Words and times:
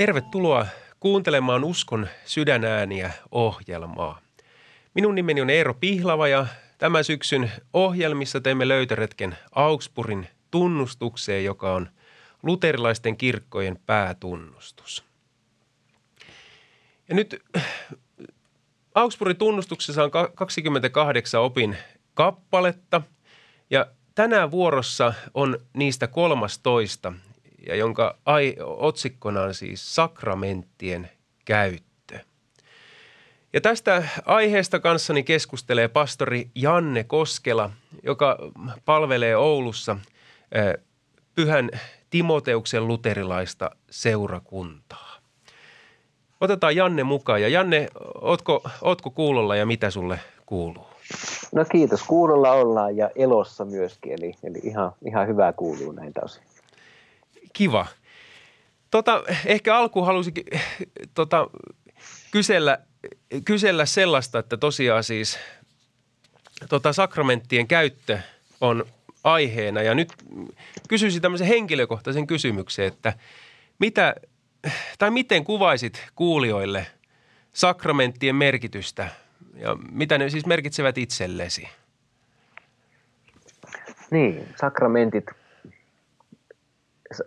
Tervetuloa 0.00 0.66
kuuntelemaan 1.00 1.64
Uskon 1.64 2.08
sydänääniä 2.24 3.12
ohjelmaa. 3.30 4.20
Minun 4.94 5.14
nimeni 5.14 5.40
on 5.40 5.50
Eero 5.50 5.74
Pihlava 5.74 6.28
ja 6.28 6.46
tämän 6.78 7.04
syksyn 7.04 7.52
ohjelmissa 7.72 8.40
teemme 8.40 8.68
löytöretken 8.68 9.38
Augsburgin 9.54 10.28
tunnustukseen, 10.50 11.44
joka 11.44 11.74
on 11.74 11.88
luterilaisten 12.42 13.16
kirkkojen 13.16 13.78
päätunnustus. 13.86 15.04
Ja 17.08 17.14
nyt 17.14 17.42
Augsburgin 18.94 19.36
tunnustuksessa 19.36 20.04
on 20.04 20.10
28 20.34 21.40
opin 21.40 21.76
kappaletta 22.14 23.02
ja 23.70 23.86
tänään 24.14 24.50
vuorossa 24.50 25.14
on 25.34 25.58
niistä 25.74 26.06
13, 26.06 27.12
ja 27.66 27.76
jonka 27.76 28.18
ai, 28.26 28.56
otsikkona 28.60 29.42
on 29.42 29.54
siis 29.54 29.94
sakramenttien 29.94 31.10
käyttö. 31.44 32.18
Ja 33.52 33.60
tästä 33.60 34.02
aiheesta 34.24 34.80
kanssani 34.80 35.22
keskustelee 35.22 35.88
pastori 35.88 36.50
Janne 36.54 37.04
Koskela, 37.04 37.70
joka 38.02 38.38
palvelee 38.84 39.36
Oulussa 39.36 39.96
Pyhän 41.34 41.70
Timoteuksen 42.10 42.88
luterilaista 42.88 43.70
seurakuntaa. 43.90 45.16
Otetaan 46.40 46.76
Janne 46.76 47.04
mukaan. 47.04 47.42
Ja 47.42 47.48
Janne, 47.48 47.88
ootko, 48.20 48.62
ootko 48.82 49.10
kuulolla 49.10 49.56
ja 49.56 49.66
mitä 49.66 49.90
sulle 49.90 50.20
kuuluu? 50.46 50.86
No 51.54 51.64
kiitos. 51.64 52.02
Kuulolla 52.02 52.52
ollaan 52.52 52.96
ja 52.96 53.10
elossa 53.14 53.64
myöskin, 53.64 54.12
eli, 54.12 54.34
eli 54.42 54.58
ihan, 54.62 54.92
ihan 55.06 55.28
hyvää 55.28 55.52
kuuluu 55.52 55.92
näitä 55.92 56.20
osin. 56.24 56.42
Kiva. 57.52 57.86
Tota, 58.90 59.22
ehkä 59.46 59.76
alkuun 59.76 60.06
halusin 60.06 60.34
tota, 61.14 61.50
kysellä, 62.30 62.78
kysellä 63.44 63.86
sellaista, 63.86 64.38
että 64.38 64.56
tosiaan 64.56 65.04
siis 65.04 65.38
tota, 66.68 66.92
sakramenttien 66.92 67.68
käyttö 67.68 68.18
on 68.60 68.84
aiheena. 69.24 69.82
Ja 69.82 69.94
nyt 69.94 70.12
kysyisin 70.88 71.22
tämmöisen 71.22 71.46
henkilökohtaisen 71.46 72.26
kysymyksen, 72.26 72.86
että 72.86 73.12
mitä 73.78 74.14
tai 74.98 75.10
miten 75.10 75.44
kuvaisit 75.44 76.06
kuulijoille 76.14 76.86
sakramenttien 77.52 78.36
merkitystä 78.36 79.08
ja 79.54 79.76
mitä 79.92 80.18
ne 80.18 80.30
siis 80.30 80.46
merkitsevät 80.46 80.98
itsellesi? 80.98 81.68
Niin, 84.10 84.48
sakramentit 84.60 85.24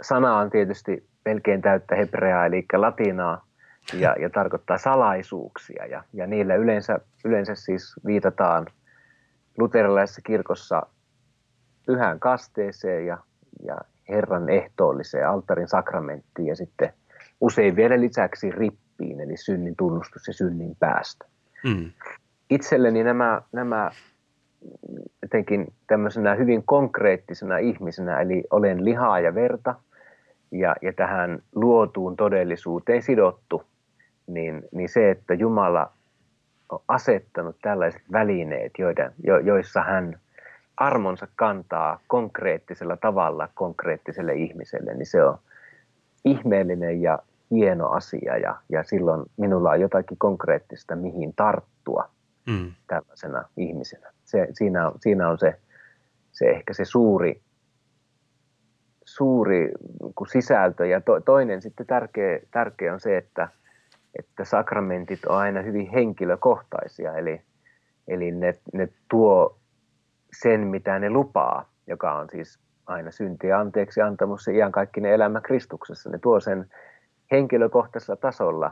sana 0.01 0.37
on 0.37 0.49
tietysti 0.49 1.07
melkein 1.25 1.61
täyttä 1.61 1.95
hebreaa, 1.95 2.45
eli 2.45 2.65
latinaa, 2.73 3.45
ja, 3.93 4.15
ja 4.19 4.29
tarkoittaa 4.29 4.77
salaisuuksia. 4.77 5.85
Ja, 5.85 6.03
ja 6.13 6.27
niillä 6.27 6.55
yleensä, 6.55 6.99
yleensä 7.25 7.55
siis 7.55 7.93
viitataan 8.05 8.67
luterilaisessa 9.57 10.21
kirkossa 10.21 10.81
pyhään 11.85 12.19
kasteeseen 12.19 13.05
ja, 13.05 13.17
ja 13.65 13.77
Herran 14.09 14.49
ehtoolliseen 14.49 15.27
altarin 15.27 15.67
sakramenttiin 15.67 16.47
ja 16.47 16.55
sitten 16.55 16.93
usein 17.41 17.75
vielä 17.75 18.01
lisäksi 18.01 18.51
rippiin, 18.51 19.21
eli 19.21 19.37
synnin 19.37 19.75
tunnustus 19.75 20.27
ja 20.27 20.33
synnin 20.33 20.75
päästä. 20.79 21.25
Mm. 21.63 21.91
Itselleni 22.49 23.03
nämä, 23.03 23.41
nämä 23.51 23.91
jotenkin 25.21 25.73
tämmöisenä 25.87 26.35
hyvin 26.35 26.63
konkreettisena 26.65 27.57
ihmisenä, 27.57 28.21
eli 28.21 28.43
olen 28.51 28.85
lihaa 28.85 29.19
ja 29.19 29.35
verta 29.35 29.75
ja, 30.51 30.75
ja 30.81 30.93
tähän 30.93 31.39
luotuun 31.55 32.15
todellisuuteen 32.15 33.01
sidottu, 33.01 33.63
niin, 34.27 34.63
niin 34.71 34.89
se, 34.89 35.11
että 35.11 35.33
Jumala 35.33 35.91
on 36.69 36.79
asettanut 36.87 37.55
tällaiset 37.61 38.01
välineet, 38.11 38.71
joiden, 38.79 39.11
jo, 39.23 39.39
joissa 39.39 39.81
hän 39.81 40.19
armonsa 40.77 41.27
kantaa 41.35 41.99
konkreettisella 42.07 42.97
tavalla 42.97 43.49
konkreettiselle 43.53 44.33
ihmiselle, 44.33 44.93
niin 44.93 45.05
se 45.05 45.23
on 45.23 45.37
ihmeellinen 46.25 47.01
ja 47.01 47.19
hieno 47.51 47.89
asia 47.89 48.37
ja, 48.37 48.55
ja 48.69 48.83
silloin 48.83 49.25
minulla 49.37 49.69
on 49.69 49.81
jotakin 49.81 50.17
konkreettista, 50.17 50.95
mihin 50.95 51.33
tarttua 51.35 52.09
mm. 52.49 52.71
tällaisena 52.87 53.43
ihmisenä 53.57 54.12
se, 54.33 54.47
siinä, 54.53 54.91
siinä 54.99 55.29
on 55.29 55.37
se, 55.37 55.59
se 56.31 56.45
ehkä 56.49 56.73
se 56.73 56.85
suuri, 56.85 57.41
suuri 59.05 59.71
sisältö. 60.31 60.85
Ja 60.85 61.01
to, 61.01 61.19
toinen 61.19 61.61
sitten 61.61 61.85
tärkeä, 61.85 62.39
tärkeä 62.51 62.93
on 62.93 62.99
se, 62.99 63.17
että, 63.17 63.47
että 64.19 64.45
sakramentit 64.45 65.25
on 65.25 65.37
aina 65.37 65.61
hyvin 65.61 65.89
henkilökohtaisia, 65.89 67.15
eli, 67.15 67.41
eli 68.07 68.31
ne, 68.31 68.53
ne 68.73 68.89
tuo 69.09 69.57
sen, 70.41 70.67
mitä 70.67 70.99
ne 70.99 71.09
lupaa, 71.09 71.69
joka 71.87 72.13
on 72.13 72.29
siis 72.29 72.59
aina 72.85 73.11
syntiä 73.11 73.59
anteeksi 73.59 74.01
antamus 74.01 74.47
ja 74.47 74.71
ne 75.01 75.13
elämä 75.13 75.41
Kristuksessa. 75.41 76.09
Ne 76.09 76.19
tuo 76.19 76.39
sen 76.39 76.69
henkilökohtaisella 77.31 78.15
tasolla 78.15 78.71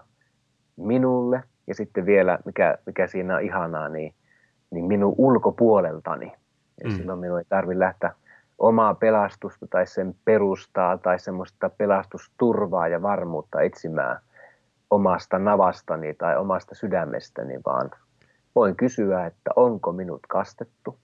minulle 0.77 1.43
ja 1.67 1.75
sitten 1.75 2.05
vielä, 2.05 2.39
mikä, 2.45 2.77
mikä 2.85 3.07
siinä 3.07 3.35
on 3.35 3.41
ihanaa, 3.41 3.89
niin 3.89 4.13
niin 4.71 4.85
minun 4.85 5.15
ulkopuoleltani. 5.17 6.33
Ja 6.83 6.89
mm. 6.89 6.95
silloin 6.95 7.19
minun 7.19 7.39
ei 7.39 7.45
tarvitse 7.49 7.79
lähteä 7.79 8.13
omaa 8.59 8.93
pelastusta 8.95 9.67
tai 9.69 9.87
sen 9.87 10.15
perustaa 10.25 10.97
tai 10.97 11.19
semmoista 11.19 11.69
pelastusturvaa 11.69 12.87
ja 12.87 13.01
varmuutta 13.01 13.61
etsimään 13.61 14.19
omasta 14.91 15.39
navastani 15.39 16.13
tai 16.13 16.37
omasta 16.37 16.75
sydämestäni, 16.75 17.59
vaan 17.65 17.91
voin 18.55 18.75
kysyä, 18.75 19.25
että 19.25 19.51
onko 19.55 19.91
minut 19.91 20.19
kastettu, 20.27 20.97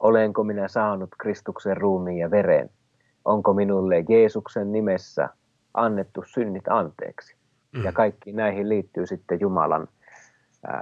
olenko 0.00 0.44
minä 0.44 0.68
saanut 0.68 1.10
Kristuksen 1.18 1.76
ruumiin 1.76 2.18
ja 2.18 2.30
veren, 2.30 2.70
onko 3.24 3.52
minulle 3.52 4.04
Jeesuksen 4.08 4.72
nimessä 4.72 5.28
annettu 5.74 6.22
synnit 6.26 6.68
anteeksi. 6.68 7.36
Mm. 7.72 7.84
Ja 7.84 7.92
kaikki 7.92 8.32
näihin 8.32 8.68
liittyy 8.68 9.06
sitten 9.06 9.40
Jumalan 9.40 9.88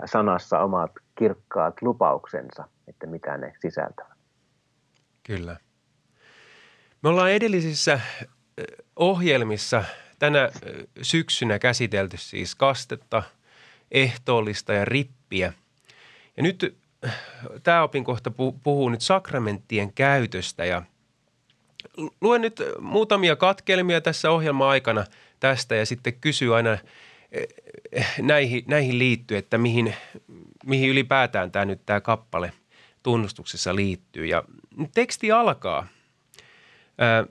sanassa 0.07 0.61
omat 0.61 0.93
kirkkaat 1.19 1.83
lupauksensa, 1.83 2.65
että 2.87 3.07
mitä 3.07 3.37
ne 3.37 3.53
sisältävät. 3.61 4.19
Kyllä. 5.27 5.57
Me 7.03 7.09
ollaan 7.09 7.31
edellisissä 7.31 8.01
ohjelmissa 8.97 9.85
tänä 10.19 10.49
syksynä 11.03 11.59
käsitelty 11.59 12.17
siis 12.17 12.55
kastetta, 12.55 13.23
ehtoollista 13.91 14.73
ja 14.73 14.85
rippiä. 14.85 15.53
Ja 16.37 16.43
nyt 16.43 16.79
tämä 17.63 17.83
opinkohta 17.83 18.31
puhuu 18.63 18.89
nyt 18.89 19.01
sakramenttien 19.01 19.93
käytöstä 19.93 20.65
ja 20.65 20.83
luen 22.21 22.41
nyt 22.41 22.63
muutamia 22.81 23.37
katkelmia 23.37 24.01
tässä 24.01 24.31
ohjelman 24.31 24.69
aikana 24.69 25.05
tästä 25.41 25.75
ja 25.75 25.87
sitten 25.87 26.21
kysyy 26.21 26.57
aina 26.57 26.79
näihin, 28.23 28.65
näihin 28.67 28.99
liittyy, 28.99 29.37
että 29.37 29.59
mihin, 29.59 29.95
mihin 30.67 30.91
ylipäätään 30.91 31.51
tämä 31.51 31.65
nyt 31.65 31.87
tämä 31.87 32.01
kappale 32.01 32.53
tunnustuksessa 33.03 33.77
liittyy. 33.77 34.27
Ja 34.27 34.45
teksti 34.95 35.33
alkaa 35.33 35.87
ää, 36.99 37.27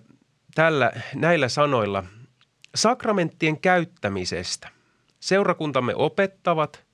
tällä, 0.56 0.92
näillä 1.16 1.50
sanoilla 1.50 2.04
sakramenttien 2.76 3.60
käyttämisestä. 3.60 4.70
Seurakuntamme 5.20 5.96
opettavat, 5.96 6.86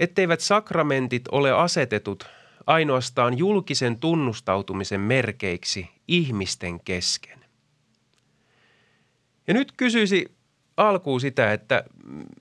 etteivät 0.00 0.40
sakramentit 0.40 1.28
ole 1.28 1.52
asetetut 1.52 2.26
ainoastaan 2.66 3.38
julkisen 3.38 3.98
tunnustautumisen 3.98 5.00
merkeiksi 5.00 5.88
ihmisten 6.08 6.80
kesken. 6.80 7.44
Ja 9.46 9.54
nyt 9.54 9.72
kysyisi 9.76 10.39
alkuun 10.88 11.20
sitä, 11.20 11.52
että 11.52 11.84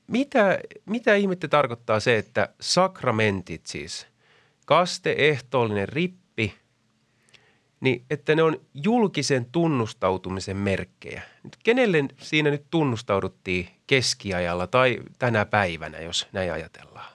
mitä, 0.07 0.59
mitä 0.85 1.15
ihmettä 1.15 1.47
tarkoittaa 1.47 1.99
se, 1.99 2.17
että 2.17 2.49
sakramentit 2.61 3.65
siis, 3.65 4.07
kaste, 4.65 5.15
ehtoollinen 5.17 5.89
rippi, 5.89 6.53
niin 7.79 8.03
että 8.09 8.35
ne 8.35 8.43
on 8.43 8.57
julkisen 8.73 9.45
tunnustautumisen 9.51 10.57
merkkejä. 10.57 11.21
Kenelle 11.63 12.05
siinä 12.17 12.49
nyt 12.49 12.63
tunnustauduttiin 12.71 13.67
keskiajalla 13.87 14.67
tai 14.67 14.99
tänä 15.19 15.45
päivänä, 15.45 15.99
jos 15.99 16.27
näin 16.33 16.53
ajatellaan? 16.53 17.11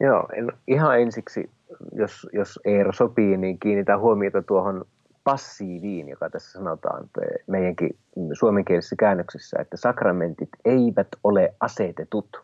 Joo, 0.00 0.28
ihan 0.66 1.00
ensiksi, 1.00 1.50
jos, 1.92 2.26
jos 2.32 2.58
Eero 2.64 2.92
sopii, 2.92 3.36
niin 3.36 3.58
kiinnitä 3.58 3.98
huomiota 3.98 4.42
tuohon 4.42 4.84
passiiviin, 5.24 6.08
joka 6.08 6.30
tässä 6.30 6.52
sanotaan 6.52 7.08
meidänkin 7.46 7.96
suomenkielisessä 8.32 8.96
käännöksessä, 8.98 9.56
että 9.60 9.76
sakramentit 9.76 10.48
eivät 10.64 11.08
ole 11.24 11.54
asetetut. 11.60 12.42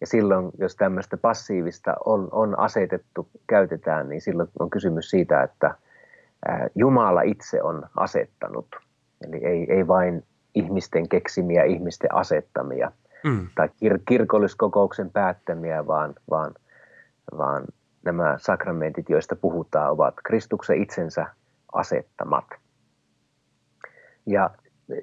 Ja 0.00 0.06
silloin, 0.06 0.50
jos 0.58 0.76
tämmöistä 0.76 1.16
passiivista 1.16 1.94
on, 2.04 2.28
on 2.32 2.58
asetettu, 2.58 3.28
käytetään, 3.46 4.08
niin 4.08 4.20
silloin 4.20 4.48
on 4.58 4.70
kysymys 4.70 5.10
siitä, 5.10 5.42
että 5.42 5.74
Jumala 6.74 7.22
itse 7.22 7.62
on 7.62 7.86
asettanut. 7.96 8.66
Eli 9.26 9.44
ei, 9.44 9.72
ei 9.72 9.86
vain 9.86 10.24
ihmisten 10.54 11.08
keksimiä, 11.08 11.64
ihmisten 11.64 12.14
asettamia 12.14 12.92
mm. 13.24 13.48
tai 13.54 13.68
kir- 13.68 14.02
kirkolliskokouksen 14.08 15.10
päättämiä, 15.10 15.86
vaan, 15.86 16.14
vaan, 16.30 16.54
vaan 17.38 17.64
nämä 18.04 18.34
sakramentit, 18.38 19.10
joista 19.10 19.36
puhutaan, 19.36 19.90
ovat 19.90 20.14
Kristuksen 20.24 20.82
itsensä 20.82 21.26
asettamat. 21.72 22.44
Ja 24.26 24.50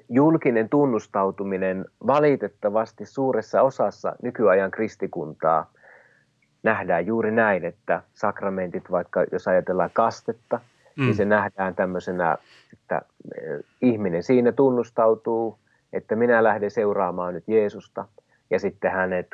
julkinen 0.08 0.68
tunnustautuminen 0.68 1.84
valitettavasti 2.06 3.06
suuressa 3.06 3.62
osassa 3.62 4.16
nykyajan 4.22 4.70
kristikuntaa 4.70 5.72
nähdään 6.62 7.06
juuri 7.06 7.30
näin, 7.30 7.64
että 7.64 8.02
sakramentit, 8.14 8.90
vaikka 8.90 9.24
jos 9.32 9.48
ajatellaan 9.48 9.90
kastetta, 9.92 10.56
niin 10.56 10.92
mm. 10.96 11.04
niin 11.04 11.14
se 11.14 11.24
nähdään 11.24 11.74
tämmöisenä, 11.74 12.36
että 12.72 13.02
eh, 13.36 13.64
ihminen 13.82 14.22
siinä 14.22 14.52
tunnustautuu, 14.52 15.58
että 15.92 16.16
minä 16.16 16.44
lähden 16.44 16.70
seuraamaan 16.70 17.34
nyt 17.34 17.44
Jeesusta, 17.46 18.04
ja 18.50 18.58
sitten 18.58 18.92
hänet 18.92 19.26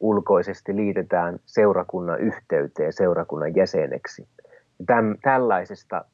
ulkoisesti 0.00 0.76
liitetään 0.76 1.38
seurakunnan 1.46 2.20
yhteyteen, 2.20 2.92
seurakunnan 2.92 3.56
jäseneksi. 3.56 4.28
Täm, 4.86 5.16
tällaisesta 5.22 6.04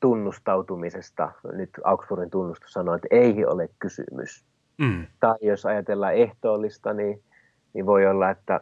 tunnustautumisesta, 0.00 1.32
nyt 1.52 1.70
Augsburgin 1.84 2.30
tunnustus 2.30 2.72
sanoo, 2.72 2.94
että 2.94 3.08
ei 3.10 3.46
ole 3.46 3.68
kysymys. 3.78 4.44
Mm. 4.78 5.06
Tai 5.20 5.36
jos 5.40 5.66
ajatellaan 5.66 6.14
ehtoollista, 6.14 6.92
niin, 6.92 7.22
niin 7.72 7.86
voi 7.86 8.06
olla, 8.06 8.30
että 8.30 8.60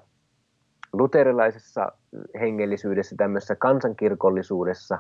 luterilaisessa 0.92 1.92
hengellisyydessä, 2.40 3.16
tämmöisessä 3.18 3.56
kansankirkollisuudessa, 3.56 4.98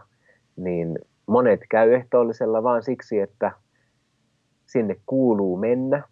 niin 0.56 0.98
monet 1.26 1.60
käy 1.70 1.94
ehtoollisella 1.94 2.62
vaan 2.62 2.82
siksi, 2.82 3.20
että 3.20 3.52
sinne 4.66 4.96
kuuluu 5.06 5.56
mennä 5.56 6.02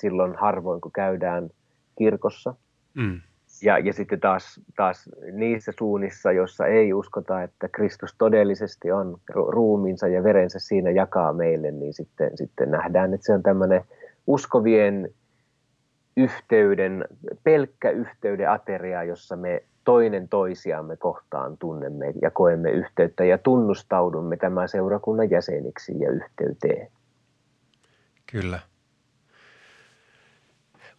silloin 0.00 0.34
harvoin, 0.34 0.80
kun 0.80 0.92
käydään 0.92 1.50
kirkossa. 1.98 2.54
Mm. 2.94 3.20
Ja, 3.62 3.78
ja 3.78 3.92
sitten 3.92 4.20
taas, 4.20 4.60
taas 4.76 5.08
niissä 5.32 5.72
suunnissa, 5.78 6.32
joissa 6.32 6.66
ei 6.66 6.92
uskota, 6.92 7.42
että 7.42 7.68
Kristus 7.68 8.14
todellisesti 8.18 8.92
on 8.92 9.20
ruumiinsa 9.34 10.08
ja 10.08 10.22
verensä 10.24 10.58
siinä 10.58 10.90
jakaa 10.90 11.32
meille, 11.32 11.70
niin 11.70 11.94
sitten, 11.94 12.30
sitten 12.36 12.70
nähdään, 12.70 13.14
että 13.14 13.26
se 13.26 13.32
on 13.32 13.42
tämmöinen 13.42 13.84
uskovien 14.26 15.08
yhteyden, 16.16 17.04
pelkkä 17.44 17.90
yhteyden 17.90 18.50
ateria, 18.50 19.04
jossa 19.04 19.36
me 19.36 19.62
toinen 19.84 20.28
toisiamme 20.28 20.96
kohtaan 20.96 21.58
tunnemme 21.58 22.12
ja 22.22 22.30
koemme 22.30 22.70
yhteyttä 22.70 23.24
ja 23.24 23.38
tunnustaudumme 23.38 24.36
tämän 24.36 24.68
seurakunnan 24.68 25.30
jäseniksi 25.30 26.00
ja 26.00 26.10
yhteyteen. 26.10 26.88
Kyllä. 28.32 28.58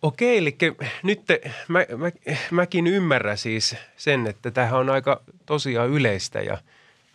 Okei, 0.01 0.37
eli 0.37 0.57
nyt 1.03 1.25
te, 1.25 1.41
mä, 1.67 1.79
mä, 1.97 2.11
mäkin 2.51 2.87
ymmärrän 2.87 3.37
siis 3.37 3.75
sen, 3.97 4.27
että 4.27 4.51
tähän 4.51 4.79
on 4.79 4.89
aika 4.89 5.23
tosiaan 5.45 5.89
yleistä 5.89 6.41
ja 6.41 6.57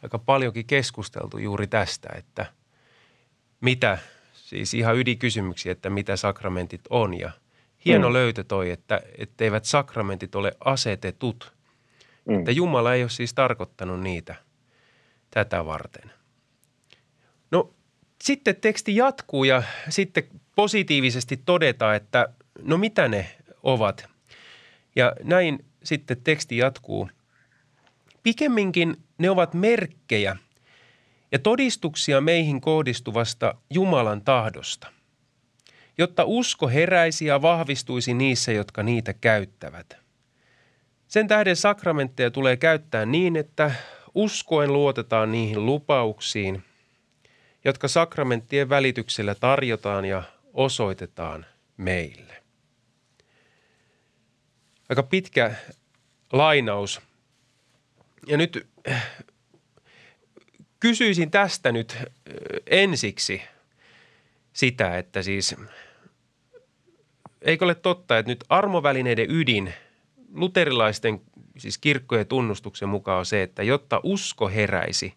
aika 0.03 0.19
paljonkin 0.19 0.67
keskusteltu 0.67 1.39
juuri 1.39 1.67
tästä, 1.67 2.09
että 2.17 2.47
mitä, 3.61 3.99
siis 4.33 4.75
ihan 4.75 4.97
ydinkysymyksiä, 4.97 5.73
että 5.73 5.91
mitä 5.91 6.17
sakramentit 6.17 6.81
on 6.91 7.15
ja 7.15 7.31
hieno 7.85 8.09
mm. 8.09 8.13
löytö 8.13 8.45
toi, 8.45 8.71
että 8.71 9.01
etteivät 9.19 9.65
sakramentit 9.65 10.35
ole 10.35 10.53
asetetut. 10.65 11.53
Mm. 12.25 12.39
Että 12.39 12.51
Jumala 12.51 12.95
ei 12.95 13.03
ole 13.03 13.11
siis 13.11 13.35
tarkoittanut 13.35 14.01
niitä 14.01 14.35
tätä 15.31 15.67
varten. 15.67 16.11
No 17.51 17.75
sitten 18.23 18.57
teksti 18.57 18.97
jatkuu 18.97 19.45
ja 19.45 19.63
sitten 19.89 20.25
positiivisesti 20.57 21.37
todetaan, 21.37 21.97
että 21.97 22.29
no 22.63 22.79
mitä 22.79 23.09
ne 23.09 23.31
ovat. 23.63 24.09
Ja 24.97 25.13
näin 25.23 25.65
sitten 25.85 26.23
teksti 26.25 26.57
jatkuu. 26.57 27.09
Pikemminkin 28.23 28.97
ne 29.19 29.31
ovat 29.31 29.55
merkkejä 29.55 30.37
ja 31.33 31.39
todistuksia 31.39 32.21
meihin 32.21 32.61
kohdistuvasta 32.61 33.55
Jumalan 33.71 34.23
tahdosta, 34.23 34.93
jotta 35.99 36.25
usko 36.25 36.69
heräisi 36.69 37.27
ja 37.27 37.43
vahvistuisi 37.43 38.15
niissä, 38.15 38.53
jotka 38.53 38.83
niitä 38.83 39.13
käyttävät. 39.13 39.97
Sen 41.09 41.29
tähden 41.29 41.57
sakramentteja 41.57 42.31
tulee 42.31 42.57
käyttää 42.57 43.07
niin, 43.07 43.37
että 43.37 43.71
uskoen 44.15 44.73
luotetaan 44.73 45.33
niihin 45.33 45.67
lupauksiin, 45.67 46.63
jotka 47.65 47.89
sakramenttien 47.89 48.69
välityksellä 48.69 49.35
tarjotaan 49.35 50.05
ja 50.05 50.23
osoitetaan 50.55 51.47
meille 51.77 52.46
aika 54.89 55.03
pitkä 55.03 55.55
lainaus. 56.33 57.01
Ja 58.27 58.37
nyt 58.37 58.67
kysyisin 60.81 61.31
tästä 61.31 61.73
nyt 61.73 61.97
ensiksi 62.67 63.43
sitä, 64.53 64.99
että 64.99 65.23
siis 65.23 65.57
eikö 67.43 67.65
ole 67.65 67.75
totta, 67.75 68.19
että 68.19 68.33
nyt 68.33 68.45
armovälineiden 68.49 69.31
ydin 69.31 69.75
luterilaisten 70.35 71.21
siis 71.59 71.79
kirkkojen 71.79 72.27
tunnustuksen 72.27 72.89
mukaan 72.89 73.19
on 73.19 73.27
se, 73.27 73.43
että 73.43 73.63
jotta 73.63 74.01
usko 74.03 74.49
heräisi 74.49 75.15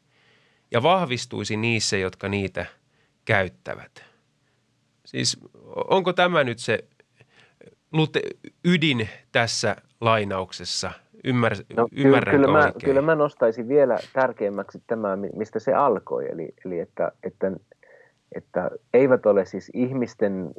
ja 0.71 0.83
vahvistuisi 0.83 1.57
niissä, 1.57 1.97
jotka 1.97 2.29
niitä 2.29 2.65
käyttävät. 3.25 4.03
Siis 5.05 5.37
onko 5.73 6.13
tämä 6.13 6.43
nyt 6.43 6.59
se 6.59 6.83
lute, 7.93 8.21
ydin 8.65 9.09
tässä 9.31 9.75
lainauksessa? 10.01 10.91
Ymmär, 11.23 11.55
no, 11.77 11.87
kyllä, 11.95 12.21
kyllä, 12.31 12.47
mä, 12.47 12.71
kyllä 12.83 13.01
mä 13.01 13.15
nostaisin 13.15 13.67
vielä 13.67 13.97
tärkeämmäksi 14.13 14.83
tämä, 14.87 15.15
mistä 15.15 15.59
se 15.59 15.73
alkoi, 15.73 16.31
eli, 16.31 16.53
eli 16.65 16.79
että, 16.79 17.11
että, 17.23 17.51
että 18.35 18.71
eivät 18.93 19.25
ole 19.25 19.45
siis 19.45 19.71
ihmisten 19.73 20.51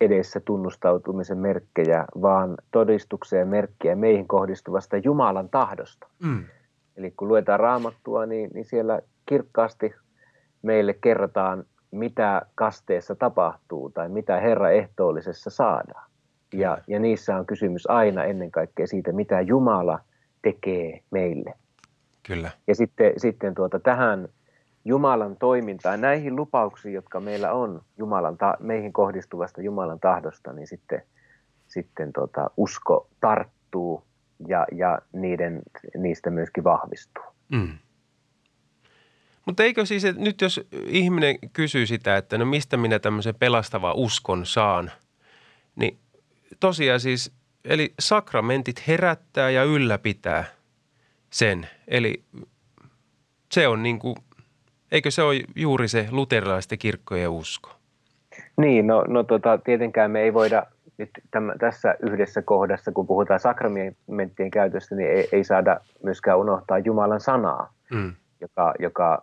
edessä 0.00 0.40
tunnustautumisen 0.40 1.38
merkkejä, 1.38 2.04
vaan 2.22 2.56
todistuksia 2.70 3.38
ja 3.38 3.46
merkkejä 3.46 3.96
meihin 3.96 4.28
kohdistuvasta 4.28 4.96
Jumalan 4.96 5.48
tahdosta. 5.48 6.06
Mm. 6.22 6.44
Eli 6.96 7.10
kun 7.10 7.28
luetaan 7.28 7.60
raamattua, 7.60 8.26
niin, 8.26 8.50
niin 8.54 8.64
siellä 8.64 9.00
kirkkaasti 9.26 9.94
meille 10.62 10.94
kerrotaan, 10.94 11.64
mitä 11.90 12.42
kasteessa 12.54 13.14
tapahtuu 13.14 13.90
tai 13.90 14.08
mitä 14.08 14.40
Herra 14.40 14.70
ehtoollisessa 14.70 15.50
saadaan. 15.50 16.07
Ja, 16.52 16.78
ja 16.86 16.98
niissä 16.98 17.36
on 17.36 17.46
kysymys 17.46 17.90
aina 17.90 18.24
ennen 18.24 18.50
kaikkea 18.50 18.86
siitä, 18.86 19.12
mitä 19.12 19.40
Jumala 19.40 20.00
tekee 20.42 21.00
meille. 21.10 21.54
Kyllä. 22.26 22.50
Ja 22.66 22.74
sitten, 22.74 23.12
sitten 23.16 23.54
tuota, 23.54 23.80
tähän 23.80 24.28
Jumalan 24.84 25.36
toimintaan, 25.36 26.00
näihin 26.00 26.36
lupauksiin, 26.36 26.94
jotka 26.94 27.20
meillä 27.20 27.52
on 27.52 27.82
Jumalan 27.98 28.38
ta- 28.38 28.56
meihin 28.60 28.92
kohdistuvasta 28.92 29.62
Jumalan 29.62 30.00
tahdosta, 30.00 30.52
niin 30.52 30.66
sitten, 30.66 31.02
sitten 31.68 32.12
tuota, 32.12 32.50
usko 32.56 33.08
tarttuu 33.20 34.04
ja, 34.46 34.66
ja 34.72 34.98
niiden, 35.12 35.62
niistä 35.98 36.30
myöskin 36.30 36.64
vahvistuu. 36.64 37.24
Mm. 37.48 37.78
Mutta 39.46 39.62
eikö 39.62 39.86
siis, 39.86 40.04
että 40.04 40.22
nyt 40.22 40.40
jos 40.40 40.60
ihminen 40.86 41.38
kysyy 41.52 41.86
sitä, 41.86 42.16
että 42.16 42.38
no 42.38 42.44
mistä 42.44 42.76
minä 42.76 42.98
tämmöisen 42.98 43.34
pelastavan 43.34 43.96
uskon 43.96 44.46
saan, 44.46 44.90
niin 45.76 45.98
tosiaan 46.60 47.00
siis, 47.00 47.32
eli 47.64 47.94
sakramentit 47.98 48.86
herättää 48.86 49.50
ja 49.50 49.64
ylläpitää 49.64 50.44
sen. 51.30 51.68
Eli 51.88 52.22
se 53.52 53.68
on 53.68 53.82
niin 53.82 53.98
kuin, 53.98 54.16
eikö 54.92 55.10
se 55.10 55.22
ole 55.22 55.40
juuri 55.56 55.88
se 55.88 56.08
luterilaisten 56.10 56.78
kirkkojen 56.78 57.30
usko? 57.30 57.70
Niin, 58.56 58.86
no, 58.86 59.04
no 59.08 59.22
tota, 59.22 59.58
tietenkään 59.58 60.10
me 60.10 60.20
ei 60.20 60.34
voida 60.34 60.62
nyt 60.98 61.10
täm, 61.30 61.50
tässä 61.60 61.94
yhdessä 62.02 62.42
kohdassa, 62.42 62.92
kun 62.92 63.06
puhutaan 63.06 63.40
sakramenttien 63.40 64.50
käytöstä, 64.50 64.94
niin 64.94 65.10
ei, 65.10 65.28
ei 65.32 65.44
saada 65.44 65.80
myöskään 66.02 66.38
unohtaa 66.38 66.78
Jumalan 66.78 67.20
sanaa, 67.20 67.72
mm. 67.90 68.14
joka, 68.40 68.74
joka, 68.78 69.22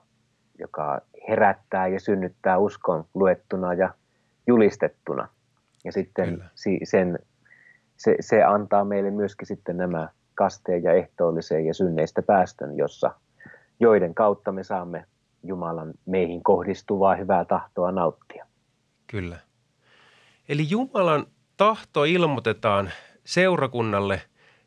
joka 0.59 1.01
herättää 1.29 1.87
ja 1.87 1.99
synnyttää 1.99 2.57
uskon 2.57 3.05
luettuna 3.13 3.73
ja 3.73 3.93
julistettuna. 4.47 5.27
Ja 5.85 5.91
sitten 5.91 6.43
si, 6.55 6.79
sen, 6.83 7.19
se, 7.97 8.15
se 8.19 8.43
antaa 8.43 8.85
meille 8.85 9.11
myöskin 9.11 9.47
sitten 9.47 9.77
nämä 9.77 10.09
kasteen 10.35 10.83
ja 10.83 10.93
ehtoolliseen 10.93 11.65
ja 11.65 11.73
synneistä 11.73 12.21
päästön, 12.21 12.77
jossa, 12.77 13.11
joiden 13.79 14.15
kautta 14.15 14.51
me 14.51 14.63
saamme 14.63 15.05
Jumalan 15.43 15.93
meihin 16.05 16.43
kohdistuvaa 16.43 17.15
hyvää 17.15 17.45
tahtoa 17.45 17.91
nauttia. 17.91 18.45
Kyllä. 19.07 19.39
Eli 20.49 20.69
Jumalan 20.69 21.25
tahto 21.57 22.03
ilmoitetaan 22.03 22.91
seurakunnalle 23.25 24.21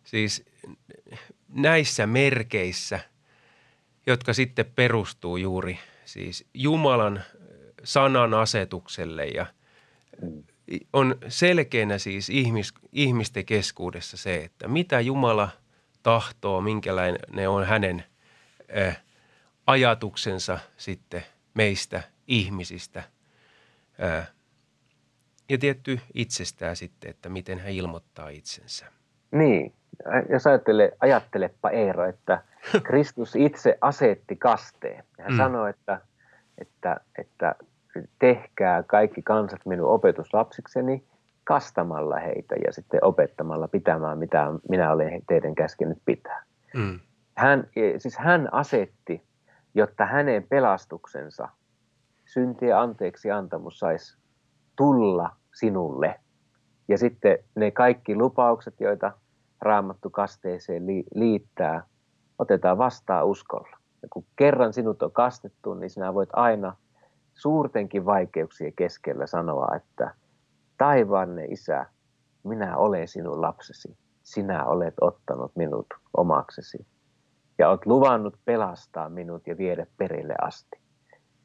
siis 0.05 0.45
näissä 1.49 2.07
merkeissä, 2.07 3.01
jotka 4.07 4.33
sitten 4.33 4.67
perustuu 4.77 5.37
juuri 5.37 5.79
siis 6.05 6.49
Jumalan 6.55 7.23
sanan 7.85 8.35
asetukselle 8.35 9.27
ja– 9.27 9.47
mm. 10.23 10.43
On 10.93 11.17
selkeänä 11.29 11.99
siis 11.99 12.31
ihmis, 12.31 12.75
ihmisten 12.93 13.45
keskuudessa 13.45 14.17
se, 14.17 14.37
että 14.45 14.69
mitä 14.69 15.01
Jumala 15.01 15.49
tahtoo, 16.03 16.61
minkälainen 16.61 17.49
on 17.49 17.67
hänen 17.67 18.05
äh, 18.79 19.03
ajatuksensa 19.67 20.59
sitten 20.77 21.23
meistä 21.55 22.03
ihmisistä. 22.27 23.03
Äh, 24.03 24.29
ja 25.49 25.59
tietty 25.59 26.01
itsestään 26.15 26.77
sitten, 26.77 27.11
että 27.11 27.29
miten 27.29 27.59
hän 27.59 27.73
ilmoittaa 27.73 28.29
itsensä. 28.29 28.87
Niin, 29.31 29.73
jos 30.29 30.47
ajattele, 30.47 30.93
ajattelepa 31.01 31.71
Eero, 31.71 32.09
että 32.09 32.43
Kristus 32.89 33.37
itse 33.37 33.79
asetti 33.81 34.37
kasteen. 34.37 35.05
Hän 35.21 35.33
mm. 35.33 35.37
sanoi, 35.37 35.71
että, 35.71 36.01
että, 36.59 37.01
että 37.19 37.55
tehkää 38.19 38.83
kaikki 38.83 39.23
kansat 39.23 39.61
minun 39.67 39.91
opetuslapsikseni 39.91 41.05
kastamalla 41.45 42.17
heitä 42.17 42.55
ja 42.67 42.73
sitten 42.73 43.05
opettamalla 43.05 43.69
pitämään, 43.69 44.19
mitä 44.19 44.47
minä 44.69 44.93
olen 44.93 45.23
teidän 45.29 45.55
käskenyt 45.55 45.99
pitää. 46.05 46.43
Mm. 46.75 47.01
Hän, 47.37 47.69
siis 47.99 48.19
hän 48.19 48.49
asetti, 48.53 49.23
jotta 49.75 50.07
hänen 50.07 50.47
pelastuksensa, 50.49 51.49
syntien 52.25 52.77
anteeksi 52.77 53.31
antamus 53.31 53.79
saisi 53.79 54.19
tulla 54.77 55.31
sinulle. 55.55 56.21
Ja 56.89 56.99
sitten 56.99 57.39
ne 57.55 57.71
kaikki 57.71 58.17
lupaukset, 58.17 58.81
joita 58.81 59.13
raamattu 59.61 60.11
kasteeseen 60.11 60.87
liittää, 61.15 61.83
otetaan 62.39 62.79
vastaan 62.79 63.27
uskolla. 63.27 63.79
Ja 64.03 64.09
kun 64.11 64.25
kerran 64.37 64.73
sinut 64.73 65.03
on 65.03 65.13
kastettu, 65.13 65.75
niin 65.75 65.91
sinä 65.91 66.15
voit 66.15 66.29
aina 66.33 66.77
suurtenkin 67.39 68.07
vaikeuksien 68.07 68.73
keskellä 68.77 69.27
sanoa, 69.27 69.69
että 69.77 70.15
taivaanne 70.79 71.45
isä, 71.45 71.87
minä 72.45 72.77
olen 72.77 73.09
sinun 73.09 73.43
lapsesi. 73.43 73.97
Sinä 74.23 74.65
olet 74.65 74.95
ottanut 75.01 75.53
minut 75.57 75.87
omaksesi 76.17 76.87
ja 77.59 77.69
olet 77.69 77.87
luvannut 77.87 78.37
pelastaa 78.45 79.09
minut 79.09 79.47
ja 79.47 79.59
viedä 79.59 79.87
perille 79.97 80.35
asti. 80.43 80.81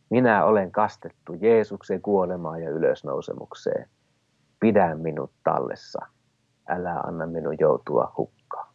Minä 0.10 0.46
olen 0.46 0.72
kastettu 0.72 1.34
Jeesuksen 1.34 2.02
kuolemaan 2.02 2.64
ja 2.64 2.70
ylösnousemukseen. 2.70 3.90
Pidä 4.60 4.96
minut 4.96 5.32
tallessa. 5.44 6.06
Älä 6.68 7.00
anna 7.00 7.26
minun 7.26 7.56
joutua 7.60 8.14
hukkaan. 8.18 8.74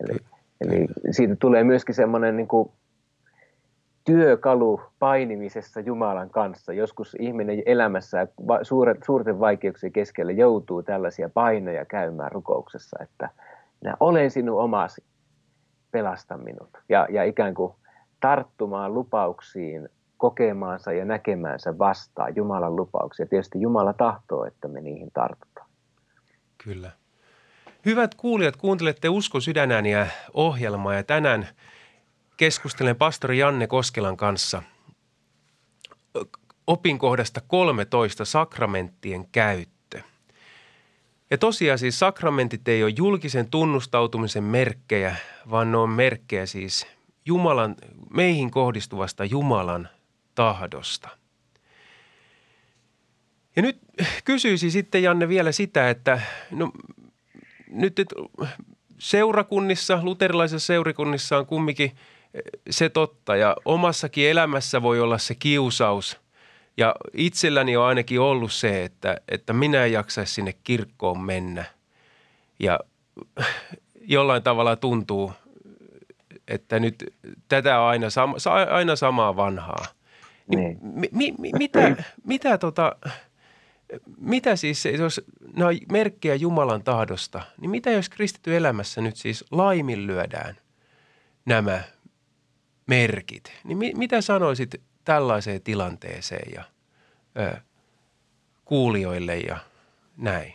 Eli, 0.00 0.16
eli 0.60 0.86
siitä 1.10 1.36
tulee 1.36 1.64
myöskin 1.64 1.94
semmoinen 1.94 2.36
niin 2.36 2.48
kuin 2.48 2.72
työkalu 4.04 4.80
painimisessa 4.98 5.80
Jumalan 5.80 6.30
kanssa. 6.30 6.72
Joskus 6.72 7.16
ihminen 7.20 7.62
elämässä 7.66 8.26
suurten 9.02 9.40
vaikeuksien 9.40 9.92
keskellä 9.92 10.32
joutuu 10.32 10.82
tällaisia 10.82 11.28
painoja 11.28 11.84
käymään 11.84 12.32
rukouksessa, 12.32 12.96
että 13.02 13.28
minä 13.80 13.96
olen 14.00 14.30
sinun 14.30 14.60
omasi, 14.60 15.04
pelasta 15.90 16.38
minut. 16.38 16.70
Ja, 16.88 17.06
ja 17.10 17.24
ikään 17.24 17.54
kuin 17.54 17.72
tarttumaan 18.20 18.94
lupauksiin 18.94 19.88
kokemaansa 20.16 20.92
ja 20.92 21.04
näkemäänsä 21.04 21.78
vastaan 21.78 22.36
Jumalan 22.36 22.76
lupauksia. 22.76 23.26
Tietysti 23.26 23.60
Jumala 23.60 23.92
tahtoo, 23.92 24.44
että 24.44 24.68
me 24.68 24.80
niihin 24.80 25.10
tartutaan. 25.14 25.68
Kyllä. 26.64 26.90
Hyvät 27.86 28.14
kuulijat, 28.14 28.56
kuuntelette 28.56 29.08
Usko 29.08 29.40
sydänääniä 29.40 30.06
ohjelmaa 30.34 30.94
ja 30.94 31.02
tänään 31.02 31.48
keskustelen 32.42 32.96
pastori 32.96 33.38
Janne 33.38 33.66
Koskelan 33.66 34.16
kanssa 34.16 34.62
opinkohdasta 36.66 37.40
13 37.40 38.24
sakramenttien 38.24 39.26
käyttö. 39.32 40.00
Ja 41.30 41.38
tosiaan 41.38 41.78
siis 41.78 41.98
sakramentit 41.98 42.68
ei 42.68 42.82
ole 42.82 42.92
julkisen 42.96 43.50
tunnustautumisen 43.50 44.44
merkkejä, 44.44 45.16
vaan 45.50 45.72
ne 45.72 45.78
on 45.78 45.90
merkkejä 45.90 46.46
siis 46.46 46.86
Jumalan, 47.26 47.76
meihin 48.10 48.50
kohdistuvasta 48.50 49.24
Jumalan 49.24 49.88
tahdosta. 50.34 51.08
Ja 53.56 53.62
nyt 53.62 53.78
kysyisin 54.24 54.70
sitten 54.70 55.02
Janne 55.02 55.28
vielä 55.28 55.52
sitä, 55.52 55.90
että 55.90 56.20
no, 56.50 56.72
nyt 57.68 57.94
seurakunnissa, 58.98 60.00
luterilaisissa 60.02 60.66
seurakunnissa 60.66 61.38
on 61.38 61.46
kumminkin 61.46 61.92
se 62.70 62.88
totta 62.88 63.36
ja 63.36 63.56
omassakin 63.64 64.30
elämässä 64.30 64.82
voi 64.82 65.00
olla 65.00 65.18
se 65.18 65.34
kiusaus. 65.34 66.20
Ja 66.76 66.94
itselläni 67.12 67.76
on 67.76 67.84
ainakin 67.84 68.20
ollut 68.20 68.52
se, 68.52 68.84
että, 68.84 69.16
että 69.28 69.52
minä 69.52 69.84
en 69.84 69.92
jaksaisi 69.92 70.34
sinne 70.34 70.54
kirkkoon 70.64 71.20
mennä. 71.20 71.64
Ja 72.58 72.80
jollain 74.00 74.42
tavalla 74.42 74.76
tuntuu, 74.76 75.32
että 76.48 76.80
nyt 76.80 77.14
tätä 77.48 77.80
on 77.80 77.88
aina, 77.88 78.10
sama, 78.10 78.36
aina 78.70 78.96
samaa 78.96 79.36
vanhaa– 79.36 79.86
niin. 80.46 80.78
Mi, 80.82 81.08
mi, 81.12 81.34
mi, 81.38 81.50
mitä, 81.58 82.04
mitä, 82.24 82.58
tota, 82.58 82.96
mitä 84.16 84.56
siis, 84.56 84.84
jos 84.84 85.20
nämä 85.56 85.68
on 85.68 85.76
merkkejä 85.92 86.34
Jumalan 86.34 86.82
tahdosta, 86.82 87.42
niin 87.60 87.70
mitä 87.70 87.90
jos 87.90 88.08
kristitty 88.08 88.56
elämässä 88.56 89.00
nyt 89.00 89.16
siis 89.16 89.44
laiminlyödään 89.50 90.56
nämä 91.44 91.82
merkit? 92.86 93.44
Niin 93.64 93.78
mi, 93.78 93.92
mitä 93.96 94.20
sanoisit 94.20 94.80
tällaiseen 95.04 95.62
tilanteeseen 95.62 96.52
ja 96.54 96.64
ö, 97.38 97.56
kuulijoille 98.64 99.36
ja 99.36 99.58
näin? 100.16 100.54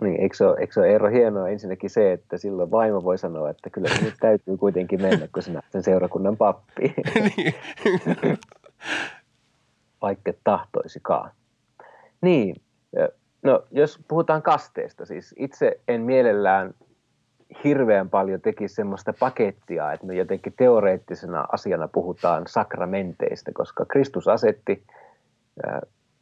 Niin, 0.00 0.20
eikö 0.20 0.36
se, 0.36 0.44
ole, 0.44 0.56
eikö 0.60 0.72
se 0.72 0.80
ole 0.80 0.94
ero 0.94 1.10
hienoa 1.10 1.48
ensinnäkin 1.48 1.90
se, 1.90 2.12
että 2.12 2.38
silloin 2.38 2.70
vaimo 2.70 3.04
voi 3.04 3.18
sanoa, 3.18 3.50
että 3.50 3.70
kyllä 3.70 3.88
nyt 4.02 4.14
täytyy 4.20 4.56
kuitenkin 4.56 5.02
mennä, 5.02 5.28
kun 5.32 5.42
sinä 5.42 5.62
sen 5.70 5.82
seurakunnan 5.82 6.36
pappi. 6.36 6.94
niin 7.36 7.54
vaikka 10.02 10.32
tahtoisikaan. 10.44 11.30
Niin, 12.20 12.56
no 13.42 13.64
jos 13.70 14.00
puhutaan 14.08 14.42
kasteesta, 14.42 15.06
siis 15.06 15.34
itse 15.38 15.80
en 15.88 16.00
mielellään 16.00 16.74
hirveän 17.64 18.10
paljon 18.10 18.40
tekisi 18.40 18.74
semmoista 18.74 19.12
pakettia, 19.20 19.92
että 19.92 20.06
me 20.06 20.14
jotenkin 20.14 20.52
teoreettisena 20.56 21.44
asiana 21.52 21.88
puhutaan 21.88 22.42
sakramenteista, 22.46 23.50
koska 23.54 23.84
Kristus 23.84 24.28
asetti 24.28 24.82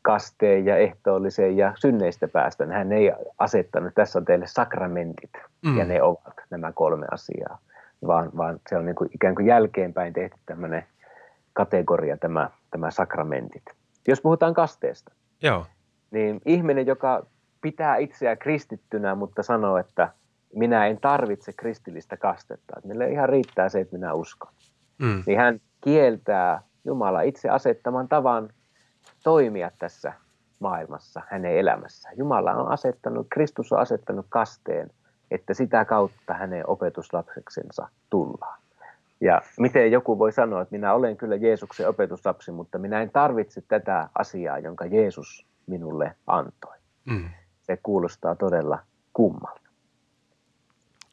kasteen 0.02 0.66
ja 0.66 0.76
ehtoollisen 0.76 1.56
ja 1.56 1.72
synneistä 1.76 2.28
päästä. 2.28 2.66
Hän 2.66 2.92
ei 2.92 3.12
asettanut, 3.38 3.94
tässä 3.94 4.18
on 4.18 4.24
teille 4.24 4.46
sakramentit 4.46 5.30
mm. 5.66 5.78
ja 5.78 5.84
ne 5.84 6.02
ovat 6.02 6.34
nämä 6.50 6.72
kolme 6.72 7.06
asiaa, 7.10 7.58
vaan, 8.06 8.30
vaan 8.36 8.60
se 8.68 8.76
on 8.76 8.86
niin 8.86 8.96
kuin 8.96 9.10
ikään 9.14 9.34
kuin 9.34 9.46
jälkeenpäin 9.46 10.12
tehty 10.12 10.36
tämmöinen 10.46 10.84
kategoria 11.52 12.16
tämä, 12.16 12.50
tämä 12.70 12.90
sakramentit. 12.90 13.62
Jos 14.08 14.20
puhutaan 14.20 14.54
kasteesta, 14.54 15.12
Joo. 15.42 15.66
niin 16.10 16.40
ihminen, 16.44 16.86
joka 16.86 17.26
pitää 17.60 17.96
itseään 17.96 18.38
kristittynä, 18.38 19.14
mutta 19.14 19.42
sanoo, 19.42 19.78
että 19.78 20.08
minä 20.54 20.86
en 20.86 20.98
tarvitse 21.00 21.52
kristillistä 21.52 22.16
kastetta, 22.16 22.74
että 22.76 22.88
meille 22.88 23.08
ihan 23.08 23.28
riittää 23.28 23.68
se, 23.68 23.80
että 23.80 23.96
minä 23.96 24.14
uskon, 24.14 24.52
mm. 24.98 25.22
niin 25.26 25.38
hän 25.38 25.60
kieltää 25.80 26.62
Jumala 26.84 27.22
itse 27.22 27.48
asettaman 27.48 28.08
tavan 28.08 28.48
toimia 29.24 29.70
tässä 29.78 30.12
maailmassa, 30.60 31.22
hänen 31.28 31.58
elämässä. 31.58 32.10
Jumala 32.16 32.52
on 32.52 32.68
asettanut, 32.68 33.26
Kristus 33.30 33.72
on 33.72 33.78
asettanut 33.78 34.26
kasteen, 34.28 34.90
että 35.30 35.54
sitä 35.54 35.84
kautta 35.84 36.34
hänen 36.34 36.68
opetuslapseksensa 36.68 37.88
tullaan. 38.10 38.60
Ja 39.20 39.42
miten 39.58 39.92
joku 39.92 40.18
voi 40.18 40.32
sanoa, 40.32 40.62
että 40.62 40.74
minä 40.74 40.94
olen 40.94 41.16
kyllä 41.16 41.36
Jeesuksen 41.36 41.88
opetuslapsi, 41.88 42.52
mutta 42.52 42.78
minä 42.78 43.02
en 43.02 43.10
tarvitse 43.10 43.60
tätä 43.68 44.08
asiaa, 44.18 44.58
jonka 44.58 44.86
Jeesus 44.86 45.46
minulle 45.66 46.16
antoi. 46.26 46.76
Mm. 47.04 47.30
Se 47.62 47.78
kuulostaa 47.82 48.34
todella 48.34 48.78
kummalta. 49.12 49.67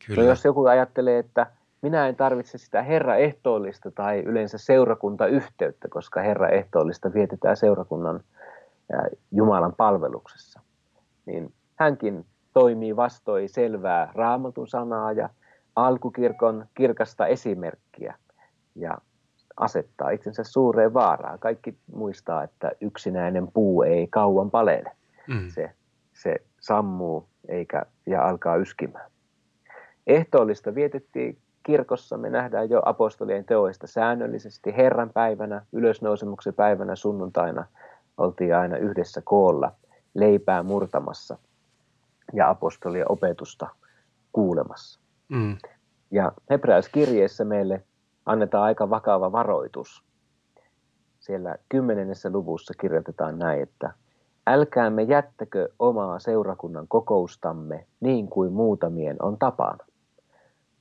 Kyllä. 0.08 0.22
No 0.22 0.30
jos 0.30 0.46
joku 0.46 0.66
ajattelee, 0.66 1.20
että 1.20 1.48
minä 1.82 2.08
en 2.08 2.16
tarvitse 2.16 2.58
sitä 2.58 2.82
Herra 2.82 3.16
ehtoollista 3.16 3.92
tai 3.92 4.20
yleensä 4.20 4.58
seurakuntayhteyttä, 4.58 5.88
koska 5.88 6.22
Herra 6.22 6.50
ehtoollista 6.50 7.14
vietetään 7.14 7.58
seurakunnan 7.58 8.20
Jumalan 9.32 9.74
palveluksessa, 9.78 10.60
niin 11.26 11.54
hänkin 11.76 12.26
toimii 12.54 12.96
vastoin 12.96 13.50
selvää 13.50 14.12
raamatun 14.16 14.68
sanaa 14.68 15.12
ja 15.12 15.30
alkukirkon 15.76 16.66
kirkasta 16.74 17.28
esimerkkiä 17.28 18.16
ja 18.76 18.98
asettaa 19.58 20.10
itsensä 20.10 20.44
suureen 20.44 20.94
vaaraan. 20.94 21.40
Kaikki 21.40 21.78
muistaa, 21.94 22.44
että 22.44 22.72
yksinäinen 22.82 23.48
puu 23.54 23.84
ei 23.84 24.08
kauan 24.08 24.52
palele. 24.52 24.92
Mm. 25.28 25.50
Se, 25.50 25.72
se 26.14 26.36
sammuu 26.60 27.28
eikä, 27.48 27.86
ja 28.06 28.28
alkaa 28.28 28.56
yskimään. 28.56 29.12
Ehtoollista 30.08 30.76
vietettiin 30.76 31.38
kirkossa, 31.64 32.18
me 32.18 32.30
nähdään 32.30 32.70
jo 32.70 32.82
apostolien 32.86 33.46
teoista 33.46 33.88
säännöllisesti. 33.88 34.78
Herran 34.78 35.10
päivänä, 35.10 35.66
ylösnousemuksen 35.74 36.54
päivänä, 36.54 36.96
sunnuntaina 36.96 37.66
oltiin 38.18 38.56
aina 38.56 38.78
yhdessä 38.78 39.22
koolla 39.26 39.72
leipää 40.14 40.64
murtamassa 40.64 41.38
ja 42.34 42.50
apostolien 42.50 43.12
opetusta 43.12 43.68
kuulemassa. 44.34 45.00
Mm. 45.30 45.58
Ja 46.12 46.32
hebreäiskirjeessä 46.50 47.46
meille 47.46 47.84
annetaan 48.26 48.64
aika 48.64 48.90
vakava 48.90 49.32
varoitus. 49.32 50.04
Siellä 51.20 51.56
kymmenennessä 51.70 52.30
luvussa 52.30 52.74
kirjoitetaan 52.82 53.40
näin, 53.40 53.62
että 53.62 53.94
älkäämme 54.48 55.04
jättäkö 55.04 55.70
omaa 55.80 56.20
seurakunnan 56.20 56.88
kokoustamme 56.88 57.86
niin 58.00 58.30
kuin 58.30 58.54
muutamien 58.54 59.18
on 59.22 59.38
tapana, 59.38 59.86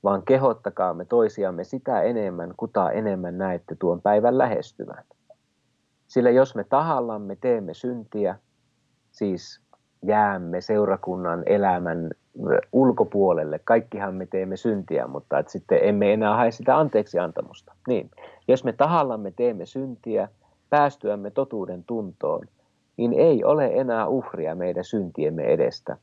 vaan 0.04 0.23
kehottakaamme 0.23 1.04
toisiamme 1.04 1.64
sitä 1.64 2.02
enemmän, 2.02 2.54
kuta 2.56 2.90
enemmän 2.90 3.38
näette 3.38 3.76
tuon 3.78 4.00
päivän 4.00 4.38
lähestyvän. 4.38 5.04
Sillä 6.06 6.30
jos 6.30 6.54
me 6.54 6.64
tahallamme 6.64 7.37
teemme 7.40 7.75
syntiä, 7.75 8.37
siis 9.12 9.61
jäämme 10.02 10.61
seurakunnan 10.61 11.42
elämän 11.46 12.11
ulkopuolelle. 12.73 13.61
Kaikkihan 13.64 14.14
me 14.14 14.26
teemme 14.26 14.56
syntiä, 14.56 15.06
mutta 15.06 15.38
että 15.38 15.52
sitten 15.52 15.78
emme 15.82 16.12
enää 16.12 16.37
hae 16.37 16.50
sitä 16.50 16.78
anteeksi 16.78 17.18
antamusta. 17.18 17.73
Niin, 17.88 18.11
jos 18.49 18.64
me 18.64 18.73
tahallamme 18.73 19.30
teemme 19.30 19.66
syntiä, 19.66 20.28
päästyämme 20.70 21.30
totuuden 21.30 21.84
tuntoon, 21.84 22.46
niin 22.96 23.12
ei 23.12 23.44
ole 23.44 23.70
enää 23.75 24.06
uhria 24.06 24.54
meidän 24.54 24.84
syntiemme 24.84 25.42
edestä, 25.42 25.96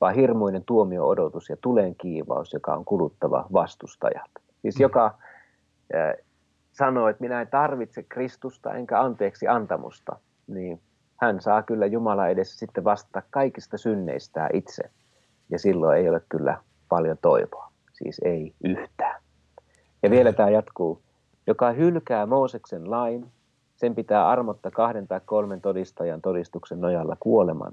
vaan 0.00 0.14
hirmuinen 0.14 0.64
tuomio-odotus 0.64 1.48
ja 1.48 1.56
tulen 1.60 1.94
kiivaus, 1.94 2.52
joka 2.52 2.74
on 2.74 2.84
kuluttava 2.84 3.46
vastustajat. 3.52 4.30
Siis 4.62 4.78
mm. 4.78 4.82
joka 4.82 5.06
äh, 5.94 6.14
sanoo, 6.72 7.08
että 7.08 7.20
minä 7.20 7.40
en 7.40 7.48
tarvitse 7.48 8.02
Kristusta 8.02 8.72
enkä 8.74 9.00
anteeksi 9.00 9.48
antamusta, 9.48 10.16
niin 10.46 10.80
hän 11.16 11.40
saa 11.40 11.62
kyllä 11.62 11.86
Jumala 11.86 12.28
edessä 12.28 12.58
sitten 12.58 12.84
vastata 12.84 13.22
kaikista 13.30 13.78
synneistään 13.78 14.50
itse. 14.54 14.82
Ja 15.50 15.58
silloin 15.58 15.98
ei 15.98 16.08
ole 16.08 16.20
kyllä 16.28 16.58
paljon 16.88 17.18
toivoa. 17.22 17.72
Siis 17.92 18.20
ei 18.24 18.54
yhtään. 18.64 19.22
Ja 20.02 20.10
vielä 20.10 20.32
tämä 20.32 20.50
jatkuu. 20.50 21.02
Joka 21.46 21.72
hylkää 21.72 22.26
Mooseksen 22.26 22.90
lain, 22.90 23.26
sen 23.76 23.94
pitää 23.94 24.28
armotta 24.28 24.70
kahden 24.70 25.08
tai 25.08 25.20
kolmen 25.24 25.60
todistajan 25.60 26.22
todistuksen 26.22 26.80
nojalla 26.80 27.16
kuoleman. 27.20 27.72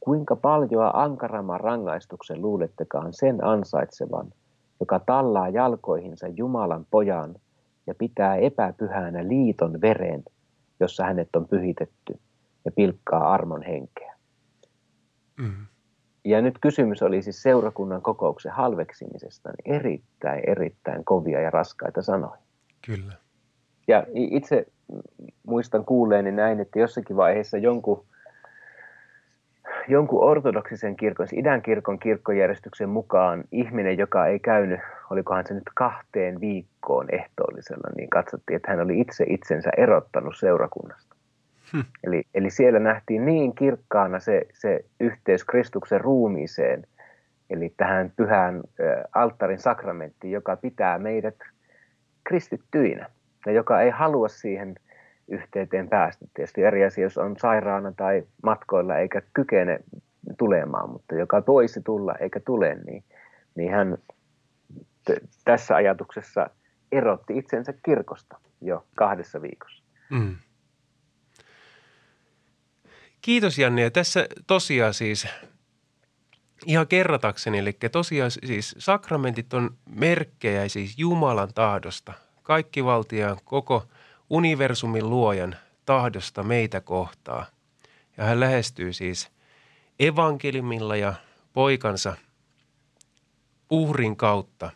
Kuinka 0.00 0.36
paljon 0.36 0.90
ankaramman 0.92 1.60
rangaistuksen 1.60 2.42
luulettekaan 2.42 3.12
sen 3.12 3.44
ansaitsevan, 3.44 4.32
joka 4.80 4.98
tallaa 4.98 5.48
jalkoihinsa 5.48 6.28
Jumalan 6.28 6.86
pojan 6.90 7.34
ja 7.86 7.94
pitää 7.94 8.36
epäpyhänä 8.36 9.28
liiton 9.28 9.80
veren, 9.80 10.22
jossa 10.80 11.04
hänet 11.04 11.36
on 11.36 11.48
pyhitetty– 11.48 12.18
ja 12.64 12.70
pilkkaa 12.72 13.32
armon 13.32 13.62
henkeä. 13.62 14.14
Mm. 15.38 15.66
Ja 16.24 16.42
nyt 16.42 16.58
kysymys 16.60 17.02
oli 17.02 17.22
siis 17.22 17.42
seurakunnan 17.42 18.02
kokouksen 18.02 18.52
halveksimisesta, 18.52 19.50
niin 19.50 19.76
erittäin, 19.76 20.42
erittäin 20.46 21.04
kovia 21.04 21.40
ja 21.40 21.50
raskaita 21.50 22.02
sanoja. 22.02 22.38
Kyllä. 22.86 23.14
Ja 23.88 24.06
itse 24.14 24.66
muistan 25.46 25.84
kuulleeni 25.84 26.32
näin, 26.32 26.60
että 26.60 26.78
jossakin 26.78 27.16
vaiheessa 27.16 27.58
jonkun, 27.58 28.06
jonkun 29.88 30.24
ortodoksisen 30.24 30.96
kirkon, 30.96 31.28
siis 31.28 31.40
idän 31.40 31.62
kirkon 31.62 31.98
kirkkojärjestyksen 31.98 32.88
mukaan 32.88 33.44
ihminen, 33.52 33.98
joka 33.98 34.26
ei 34.26 34.38
käynyt, 34.38 34.80
olikohan 35.10 35.46
se 35.46 35.54
nyt 35.54 35.70
kahteen 35.74 36.40
viikkoon 36.40 37.06
ehtoollisella, 37.14 37.90
niin 37.96 38.10
katsottiin, 38.10 38.56
että 38.56 38.70
hän 38.70 38.80
oli 38.80 39.00
itse 39.00 39.24
itsensä 39.28 39.70
erottanut 39.76 40.36
seurakunnasta. 40.36 41.16
Hmm. 41.72 41.84
Eli, 42.04 42.22
eli 42.34 42.50
siellä 42.50 42.78
nähtiin 42.78 43.26
niin 43.26 43.54
kirkkaana 43.54 44.20
se, 44.20 44.46
se 44.52 44.84
yhteys 45.00 45.44
Kristuksen 45.44 46.00
ruumiiseen, 46.00 46.86
eli 47.50 47.74
tähän 47.76 48.12
pyhään 48.16 48.60
alttarin 49.14 49.58
sakramenttiin, 49.58 50.32
joka 50.32 50.56
pitää 50.56 50.98
meidät 50.98 51.36
kristittyinä 52.24 53.10
ja 53.46 53.52
joka 53.52 53.80
ei 53.80 53.90
halua 53.90 54.28
siihen 54.28 54.74
yhteyteen 55.30 55.88
päästä. 55.88 56.26
Tietysti 56.34 56.62
eri 56.62 56.84
asia, 56.84 57.04
jos 57.04 57.18
on 57.18 57.36
sairaana 57.38 57.92
tai 57.92 58.22
matkoilla 58.42 58.96
eikä 58.96 59.22
kykene 59.32 59.80
tulemaan, 60.38 60.90
mutta 60.90 61.14
joka 61.14 61.42
voisi 61.46 61.82
tulla 61.82 62.14
eikä 62.14 62.40
tule, 62.40 62.74
niin, 62.74 63.04
niin 63.54 63.72
hän 63.72 63.98
t- 65.04 65.24
tässä 65.44 65.74
ajatuksessa 65.74 66.50
erotti 66.92 67.38
itsensä 67.38 67.72
kirkosta 67.84 68.38
jo 68.60 68.86
kahdessa 68.94 69.42
viikossa. 69.42 69.84
Mm. 70.10 70.36
Kiitos 73.20 73.58
Janne. 73.58 73.82
Ja 73.82 73.90
tässä 73.90 74.26
tosiaan 74.46 74.94
siis 74.94 75.28
ihan 76.66 76.88
kerratakseni, 76.88 77.58
eli 77.58 77.72
tosiaan 77.92 78.30
siis 78.30 78.74
sakramentit 78.78 79.54
on 79.54 79.70
merkkejä 79.94 80.68
siis 80.68 80.98
Jumalan 80.98 81.54
tahdosta, 81.54 82.12
kaikki 82.42 82.84
valtiaan 82.84 83.38
koko 83.44 83.86
universumin 84.30 85.10
luojan 85.10 85.56
tahdosta 85.86 86.42
meitä 86.42 86.80
kohtaa. 86.80 87.46
Ja 88.16 88.24
hän 88.24 88.40
lähestyy 88.40 88.92
siis 88.92 89.30
evankeliumilla 89.98 90.96
ja 90.96 91.14
poikansa 91.52 92.16
uhrin 93.70 94.16
kautta, 94.16 94.70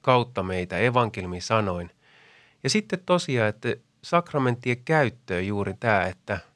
kautta 0.00 0.42
meitä 0.42 0.78
evankeliumin 0.78 1.42
sanoin. 1.42 1.90
Ja 2.62 2.70
sitten 2.70 3.02
tosiaan, 3.06 3.48
että 3.48 3.74
sakramenttien 4.02 4.84
käyttöön 4.84 5.46
juuri 5.46 5.74
tämä, 5.80 6.06
että– 6.06 6.38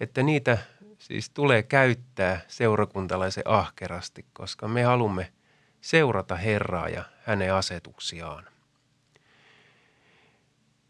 että 0.00 0.22
niitä 0.22 0.58
siis 0.98 1.30
tulee 1.30 1.62
käyttää 1.62 2.40
seurakuntalaisen 2.48 3.44
ahkerasti, 3.46 4.26
koska 4.32 4.68
me 4.68 4.82
haluamme 4.82 5.32
seurata 5.80 6.36
Herraa 6.36 6.88
ja 6.88 7.04
hänen 7.22 7.54
asetuksiaan. 7.54 8.44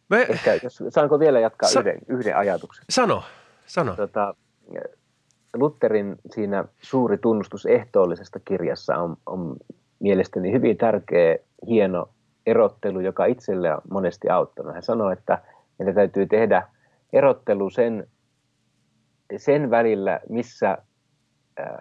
Me... 0.09 0.27
Ehkä, 0.29 0.59
jos, 0.63 0.85
saanko 0.89 1.19
vielä 1.19 1.41
jatkaa 1.41 1.69
Sa- 1.69 1.81
yhden, 1.81 1.99
yhden 2.09 2.37
ajatuksen? 2.37 2.85
Sano, 2.91 3.23
sano. 3.67 3.97
Tota, 3.97 4.35
Lutherin 5.55 6.17
siinä 6.31 6.65
suuri 6.83 7.19
tunnustus 7.19 7.67
ehtoollisesta 7.67 8.41
kirjassa 8.45 8.97
on, 8.97 9.17
on 9.27 9.57
mielestäni 9.99 10.53
hyvin 10.53 10.77
tärkeä, 10.77 11.39
hieno 11.69 12.09
erottelu, 12.47 13.01
joka 13.01 13.25
itselle 13.25 13.75
on 13.75 13.81
monesti 13.91 14.29
auttanut. 14.29 14.75
Hän 14.75 14.83
sanoi, 14.83 15.13
että 15.13 15.39
meidän 15.79 15.95
täytyy 15.95 16.27
tehdä 16.27 16.63
erottelu 17.13 17.71
sen 17.71 18.09
sen 19.37 19.71
välillä, 19.71 20.21
missä 20.29 20.79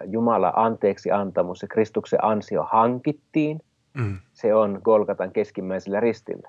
Jumala 0.04 0.52
anteeksi 0.56 1.10
antamus 1.10 1.62
ja 1.62 1.68
Kristuksen 1.68 2.24
ansio 2.24 2.66
hankittiin, 2.72 3.60
mm. 3.94 4.18
se 4.32 4.54
on 4.54 4.80
Golgatan 4.84 5.32
keskimmäisellä 5.32 6.00
ristillä. 6.00 6.48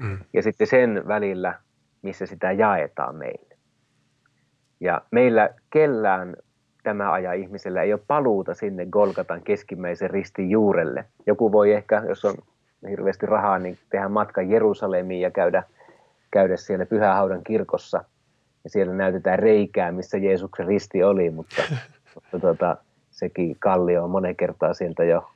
Mm. 0.00 0.18
Ja 0.32 0.42
sitten 0.42 0.66
sen 0.66 1.02
välillä, 1.08 1.54
missä 2.02 2.26
sitä 2.26 2.52
jaetaan 2.52 3.14
meille. 3.14 3.56
Ja 4.80 5.02
meillä 5.10 5.50
kellään 5.70 6.36
tämä 6.82 7.12
aja 7.12 7.32
ihmisellä 7.32 7.82
ei 7.82 7.92
ole 7.92 8.00
paluuta 8.06 8.54
sinne 8.54 8.86
Golgatan 8.86 9.42
keskimmäisen 9.42 10.10
ristin 10.10 10.50
juurelle. 10.50 11.04
Joku 11.26 11.52
voi 11.52 11.72
ehkä, 11.72 12.02
jos 12.08 12.24
on 12.24 12.34
hirveästi 12.90 13.26
rahaa, 13.26 13.58
niin 13.58 13.78
tehdä 13.90 14.08
matkan 14.08 14.50
Jerusalemiin 14.50 15.20
ja 15.20 15.30
käydä, 15.30 15.62
käydä 16.30 16.56
siellä 16.56 16.86
Pyhähaudan 16.86 17.44
kirkossa– 17.44 18.04
ja 18.64 18.70
siellä 18.70 18.94
näytetään 18.94 19.38
reikää, 19.38 19.92
missä 19.92 20.18
Jeesuksen 20.18 20.66
risti 20.66 21.02
oli, 21.02 21.30
mutta, 21.30 21.62
mutta 22.14 22.38
tuota, 22.40 22.76
sekin 23.10 23.56
kallio 23.58 24.04
on 24.04 24.10
monen 24.10 24.36
kertaa 24.36 24.74
sieltä 24.74 25.04
jo, 25.04 25.30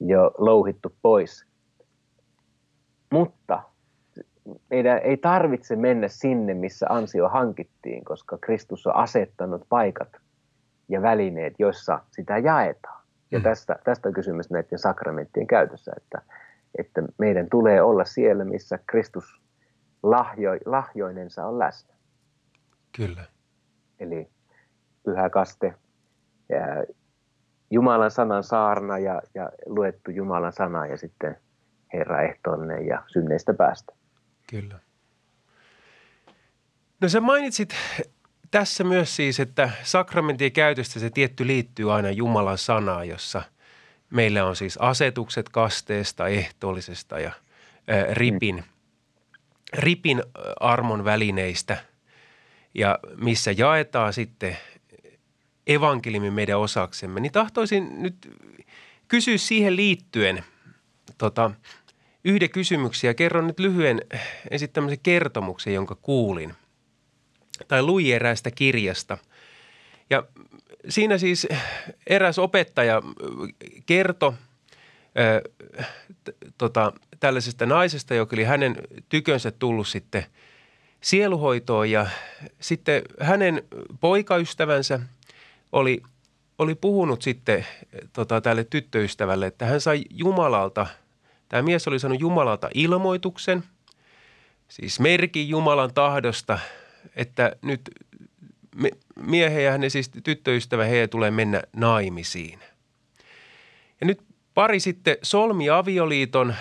jo 0.00 0.34
louhittu 0.38 0.92
pois. 1.02 1.46
Mutta 3.12 3.62
meidän 4.70 4.98
ei 4.98 5.16
tarvitse 5.16 5.76
mennä 5.76 6.08
sinne, 6.08 6.54
missä 6.54 6.86
ansio 6.88 7.28
hankittiin, 7.28 8.04
koska 8.04 8.38
Kristus 8.40 8.86
on 8.86 8.94
asettanut 8.94 9.62
paikat 9.68 10.08
ja 10.88 11.02
välineet, 11.02 11.54
joissa 11.58 12.00
sitä 12.10 12.38
jaetaan. 12.38 13.02
Ja 13.30 13.38
mm. 13.38 13.42
tästä, 13.42 13.78
tästä 13.84 14.08
on 14.08 14.14
kysymys 14.14 14.50
näiden 14.50 14.78
sakramenttien 14.78 15.46
käytössä, 15.46 15.92
että, 15.96 16.22
että 16.78 17.02
meidän 17.18 17.48
tulee 17.50 17.82
olla 17.82 18.04
siellä, 18.04 18.44
missä 18.44 18.78
Kristus 18.86 19.40
lahjo, 20.02 20.50
lahjoinensa 20.66 21.46
on 21.46 21.58
läsnä. 21.58 21.94
Kyllä. 22.96 23.24
Eli 24.00 24.28
pyhä 25.04 25.30
kaste, 25.30 25.74
ja 26.48 26.58
Jumalan 27.70 28.10
sanan 28.10 28.44
saarna 28.44 28.98
ja, 28.98 29.22
ja 29.34 29.50
luettu 29.66 30.10
Jumalan 30.10 30.52
sana 30.52 30.86
ja 30.86 30.96
sitten 30.96 31.36
Herra 31.92 32.22
ehtoollinen 32.22 32.86
ja 32.86 33.02
synneistä 33.06 33.54
päästä. 33.54 33.97
Kyllä. 34.50 34.80
No 37.00 37.08
sä 37.08 37.20
mainitsit 37.20 37.74
tässä 38.50 38.84
myös 38.84 39.16
siis, 39.16 39.40
että 39.40 39.70
sakramentien 39.82 40.52
käytöstä 40.52 41.00
se 41.00 41.10
tietty 41.10 41.46
liittyy 41.46 41.94
aina 41.94 42.10
Jumalan 42.10 42.58
sanaan, 42.58 43.08
jossa 43.08 43.42
meillä 44.10 44.44
on 44.44 44.56
siis 44.56 44.76
asetukset 44.76 45.48
kasteesta, 45.48 46.28
ehtoollisesta 46.28 47.20
ja 47.20 47.32
ää, 47.88 48.06
ripin, 48.10 48.56
mm. 48.56 48.62
ripin 49.72 50.22
armon 50.60 51.04
välineistä– 51.04 51.76
ja 52.74 52.98
missä 53.16 53.52
jaetaan 53.52 54.12
sitten 54.12 54.56
evankeliumin 55.66 56.32
meidän 56.32 56.58
osaksemme, 56.58 57.20
niin 57.20 57.32
tahtoisin 57.32 58.02
nyt 58.02 58.16
kysyä 59.08 59.38
siihen 59.38 59.76
liittyen 59.76 60.44
tota, 61.18 61.50
yhden 62.24 62.50
kysymyksen 62.50 63.08
ja 63.08 63.14
kerron 63.14 63.46
nyt 63.46 63.60
lyhyen 63.60 64.00
esittämisen 64.50 65.00
kertomuksen, 65.02 65.74
jonka 65.74 65.94
kuulin 65.94 66.54
tai 67.68 67.82
luin 67.82 68.14
eräästä 68.14 68.50
kirjasta. 68.50 69.18
Ja 70.10 70.22
siinä 70.88 71.18
siis 71.18 71.46
eräs 72.06 72.38
opettaja 72.38 73.02
kertoi 73.86 74.32
tota, 76.58 76.92
tällaisesta 77.20 77.66
naisesta, 77.66 78.14
joka 78.14 78.36
oli 78.36 78.44
hänen 78.44 78.76
tykönsä 79.08 79.50
tullut 79.50 79.88
sitten 79.88 80.26
sieluhoitoon 81.00 81.90
ja 81.90 82.06
sitten 82.60 83.02
hänen 83.20 83.62
poikaystävänsä 84.00 85.00
oli, 85.72 86.02
oli 86.58 86.74
puhunut 86.74 87.22
sitten 87.22 87.66
tota, 88.12 88.40
tälle 88.40 88.64
tyttöystävälle, 88.64 89.46
että 89.46 89.66
hän 89.66 89.80
sai 89.80 90.04
Jumalalta, 90.10 90.86
tämä 91.48 91.62
mies 91.62 91.88
oli 91.88 91.98
saanut 91.98 92.20
Jumalalta 92.20 92.68
ilmoituksen, 92.74 93.64
siis 94.68 95.00
merkin 95.00 95.48
Jumalan 95.48 95.94
tahdosta, 95.94 96.58
että 97.16 97.56
nyt 97.62 97.90
miehen 99.20 99.64
ja 99.64 99.70
hänen 99.70 99.90
siis 99.90 100.10
tyttöystävä 100.24 100.84
heidän 100.84 101.08
tulee 101.08 101.30
mennä 101.30 101.62
naimisiin. 101.76 102.60
Ja 104.00 104.06
nyt 104.06 104.22
pari 104.54 104.80
sitten 104.80 105.16
solmi 105.22 105.70
avioliiton, 105.70 106.54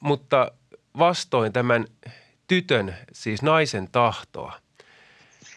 mutta 0.00 0.52
vastoin 0.98 1.52
tämän 1.52 1.86
tytön, 2.46 2.96
siis 3.12 3.42
naisen 3.42 3.88
tahtoa. 3.92 4.52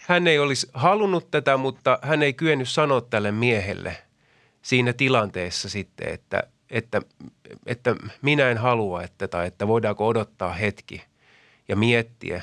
Hän 0.07 0.27
ei 0.27 0.39
olisi 0.39 0.69
halunnut 0.73 1.31
tätä, 1.31 1.57
mutta 1.57 1.99
hän 2.01 2.23
ei 2.23 2.33
kyennyt 2.33 2.69
sanoa 2.69 3.01
tälle 3.01 3.31
miehelle 3.31 3.97
siinä 4.61 4.93
tilanteessa 4.93 5.69
sitten, 5.69 6.13
että, 6.13 6.43
että, 6.73 7.01
että 7.65 7.95
minä 8.21 8.49
en 8.49 8.57
halua, 8.57 9.03
että, 9.03 9.27
tai 9.27 9.47
että 9.47 9.67
voidaanko 9.67 10.07
odottaa 10.07 10.53
hetki 10.53 11.03
ja 11.67 11.75
miettiä, 11.75 12.41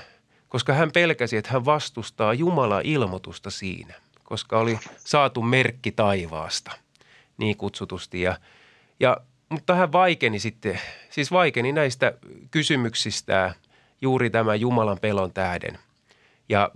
koska 0.49 0.73
hän 0.73 0.93
pelkäsi, 0.93 1.37
että 1.37 1.51
hän 1.53 1.65
vastustaa 1.65 2.35
Jumala 2.35 2.81
ilmoitusta 2.85 3.51
siinä, 3.51 3.95
koska 4.25 4.59
oli 4.59 4.79
saatu 4.99 5.43
merkki 5.43 5.93
taivaasta 5.93 6.71
niin 7.39 7.57
kutsutusti. 7.57 8.23
Ja, 8.23 8.39
ja, 9.01 9.17
mutta 9.49 9.75
hän 9.75 9.93
vaikeni 9.93 10.39
sitten, 10.39 10.81
siis 11.11 11.31
vaikeni 11.31 11.73
näistä 11.73 12.13
kysymyksistä 12.51 13.55
juuri 14.01 14.31
tämä 14.31 14.55
Jumalan 14.55 14.99
pelon 15.01 15.33
tähden. 15.33 15.79
Ja 16.49 16.71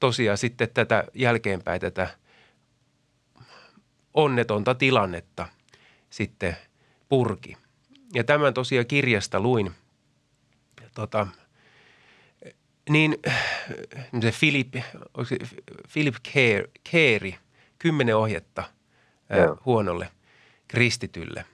tosiaan 0.00 0.38
sitten 0.38 0.68
tätä 0.74 1.04
jälkeenpäin 1.14 1.80
tätä 1.80 2.08
onnetonta 4.14 4.74
tilannetta 4.74 5.48
sitten 6.10 6.56
purki. 7.08 7.56
Ja 8.14 8.24
tämän 8.24 8.54
tosiaan 8.54 8.86
kirjasta 8.86 9.40
luin. 9.40 9.70
Tota, 10.94 11.26
niin 12.88 13.16
se 14.20 14.32
Philip, 14.40 14.74
se 15.24 15.36
Philip 15.92 16.14
Carey, 16.92 17.32
kymmenen 17.78 18.16
ohjetta 18.16 18.64
ää, 19.30 19.48
huonolle 19.64 20.10
kristitylle 20.68 21.44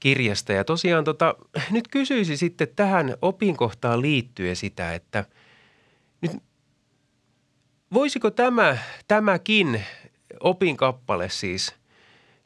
kirjasta. 0.00 0.52
Ja 0.52 0.64
tosiaan 0.64 1.04
tota, 1.04 1.34
nyt 1.70 1.88
kysyisin 1.88 2.38
sitten 2.38 2.68
tähän 2.76 3.14
opinkohtaan 3.22 4.02
liittyen 4.02 4.56
sitä, 4.56 4.94
että 4.94 5.24
nyt 6.20 6.32
voisiko 7.92 8.30
tämä, 8.30 8.78
tämäkin 9.08 9.84
opinkappale 10.40 11.28
siis 11.28 11.74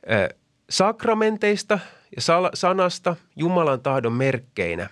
ää, 0.06 0.28
sakramenteista 0.70 1.78
ja 2.16 2.22
sal- 2.22 2.50
sanasta 2.54 3.16
Jumalan 3.36 3.80
tahdon 3.80 4.12
merkkeinä, 4.12 4.88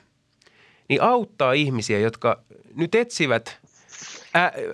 niin 0.89 1.03
auttaa 1.03 1.53
ihmisiä, 1.53 1.99
jotka 1.99 2.43
nyt 2.75 2.95
etsivät 2.95 3.59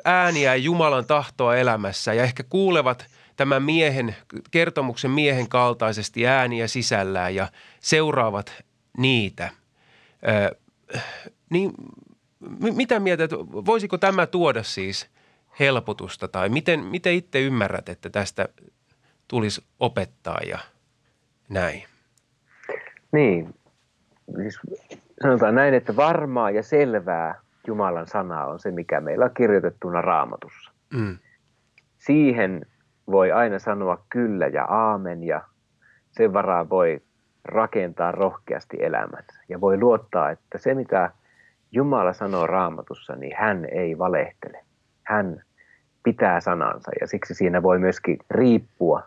ääniä 0.05 0.55
Jumalan 0.55 1.07
tahtoa 1.07 1.57
elämässä 1.57 2.15
ja 2.15 2.23
ehkä 2.23 2.43
kuulevat 2.43 3.07
tämän 3.37 3.63
miehen, 3.63 4.17
kertomuksen 4.51 5.11
miehen 5.11 5.49
kaltaisesti 5.49 6.27
ääniä 6.27 6.69
sisällään 6.69 7.35
ja 7.35 7.49
seuraavat 7.81 8.53
niitä. 8.99 9.51
Ö, 10.29 10.57
niin 11.51 11.73
mitä 12.61 13.01
mieltä, 13.01 13.29
voisiko 13.67 13.99
tämä 13.99 14.27
tuoda 14.27 14.63
siis 14.63 15.07
helpotusta 15.61 16.29
tai 16.29 16.49
miten, 16.49 16.81
miten 16.81 17.15
itse 17.15 17.41
ymmärrät, 17.41 17.89
että 17.89 18.11
tästä 18.11 18.49
tulisi 19.29 19.65
opettaa 19.81 20.41
ja 20.47 20.59
näin? 21.51 21.83
Niin, 23.13 23.55
siis 24.37 24.61
sanotaan 25.23 25.55
näin, 25.55 25.75
että 25.75 25.97
varmaa 25.97 26.51
ja 26.51 26.63
selvää 26.63 27.41
Jumalan 27.67 28.07
sana 28.07 28.45
on 28.45 28.59
se, 28.59 28.71
mikä 28.71 29.01
meillä 29.01 29.25
on 29.25 29.35
kirjoitettuna 29.35 30.01
raamatussa. 30.03 30.73
Mm. 30.95 31.19
Siihen 31.99 32.67
voi 33.11 33.33
aina 33.33 33.59
sanoa 33.59 34.05
kyllä 34.09 34.47
ja 34.47 34.65
aamen 34.65 35.25
ja 35.25 35.43
sen 36.11 36.33
varaan 36.33 36.71
voi 36.71 37.03
rakentaa 37.45 38.13
rohkeasti 38.13 38.77
elämänsä. 38.81 39.43
Ja 39.49 39.61
voi 39.61 39.79
luottaa, 39.79 40.31
että 40.31 40.59
se 40.59 40.75
mitä 40.75 41.11
Jumala 41.73 42.13
sanoo 42.13 42.47
raamatussa, 42.47 43.17
niin 43.17 43.37
hän 43.37 43.65
ei 43.73 43.99
valehtele. 43.99 44.65
Hän 45.03 45.43
pitää 46.03 46.41
sanansa 46.41 46.91
ja 47.01 47.07
siksi 47.07 47.35
siinä 47.35 47.63
voi 47.63 47.79
myöskin 47.79 48.19
riippua, 48.31 49.03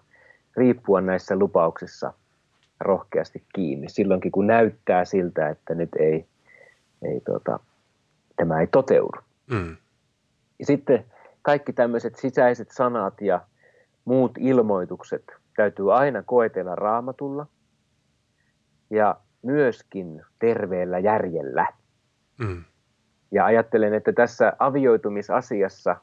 riippua 0.58 1.02
näissä 1.02 1.36
lupauksissa 1.36 2.14
rohkeasti 2.84 3.44
kiinni. 3.56 3.90
Silloinkin 3.90 4.32
kun 4.32 4.48
näyttää 4.48 5.06
siltä, 5.06 5.50
että 5.50 5.76
nyt 5.76 5.90
ei, 6.00 6.26
ei 7.02 7.20
tota, 7.20 7.60
tämä 8.36 8.60
ei 8.60 8.68
toteudu. 8.68 9.20
Mm. 9.52 9.78
Ja 10.60 10.66
sitten 10.66 11.06
kaikki 11.42 11.74
tämmöiset 11.74 12.16
sisäiset 12.16 12.72
sanat 12.72 13.22
ja 13.22 13.42
muut 14.06 14.32
ilmoitukset 14.40 15.24
täytyy 15.56 15.94
aina 15.94 16.24
koetella 16.24 16.76
raamatulla 16.76 17.48
ja 18.90 19.16
myöskin 19.42 20.22
terveellä 20.40 21.00
järjellä. 21.00 21.68
Mm. 22.40 22.64
Ja 23.32 23.46
ajattelen, 23.46 23.94
että 23.94 24.14
tässä 24.14 24.54
avioitumisasiassa 24.60 25.96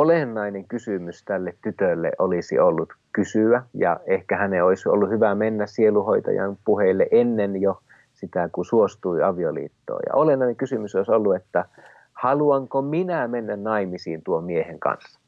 olennainen 0.00 0.64
kysymys 0.68 1.24
tälle 1.24 1.54
tytölle 1.62 2.12
olisi 2.18 2.58
ollut 2.58 2.92
kysyä, 3.12 3.62
ja 3.74 4.00
ehkä 4.06 4.36
hänen 4.36 4.64
olisi 4.64 4.88
ollut 4.88 5.10
hyvä 5.10 5.34
mennä 5.34 5.66
sieluhoitajan 5.66 6.58
puheille 6.64 7.06
ennen 7.10 7.60
jo 7.60 7.80
sitä, 8.12 8.48
kun 8.52 8.64
suostui 8.64 9.22
avioliittoon. 9.22 10.00
Ja 10.06 10.14
olennainen 10.14 10.56
kysymys 10.56 10.94
olisi 10.94 11.12
ollut, 11.12 11.36
että 11.36 11.64
haluanko 12.12 12.82
minä 12.82 13.28
mennä 13.28 13.56
naimisiin 13.56 14.22
tuon 14.22 14.44
miehen 14.44 14.80
kanssa? 14.80 15.20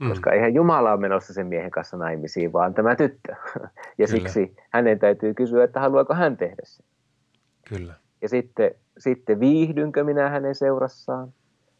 Mm. 0.00 0.08
Koska 0.08 0.32
eihän 0.32 0.54
Jumala 0.54 0.92
ole 0.92 1.00
menossa 1.00 1.34
sen 1.34 1.46
miehen 1.46 1.70
kanssa 1.70 1.96
naimisiin, 1.96 2.52
vaan 2.52 2.74
tämä 2.74 2.96
tyttö. 2.96 3.34
Ja 3.98 4.06
Kyllä. 4.06 4.06
siksi 4.06 4.56
hänen 4.70 4.98
täytyy 4.98 5.34
kysyä, 5.34 5.64
että 5.64 5.80
haluaako 5.80 6.14
hän 6.14 6.36
tehdä 6.36 6.62
sen. 6.64 6.86
Kyllä. 7.68 7.94
Ja 8.22 8.28
sitten, 8.28 8.70
sitten 8.98 9.40
viihdynkö 9.40 10.04
minä 10.04 10.28
hänen 10.28 10.54
seurassaan? 10.54 11.32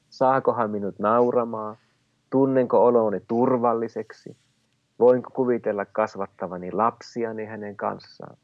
Saakohan 0.08 0.70
minut 0.70 0.98
nauramaan? 0.98 1.76
Tunnenko 2.30 2.86
oloni 2.86 3.20
turvalliseksi? 3.28 4.36
Voinko 4.98 5.30
kuvitella 5.30 5.84
kasvattavani 5.84 6.72
lapsiani 6.72 7.44
hänen 7.44 7.76
kanssaan? 7.76 8.36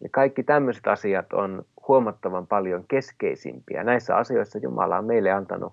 Ja 0.00 0.08
kaikki 0.12 0.42
tämmöiset 0.42 0.86
asiat 0.86 1.32
on 1.32 1.64
huomattavan 1.88 2.46
paljon 2.46 2.84
keskeisimpiä. 2.88 3.84
Näissä 3.84 4.16
asioissa 4.16 4.58
Jumala 4.58 4.98
on 4.98 5.04
meille 5.04 5.30
antanut 5.30 5.72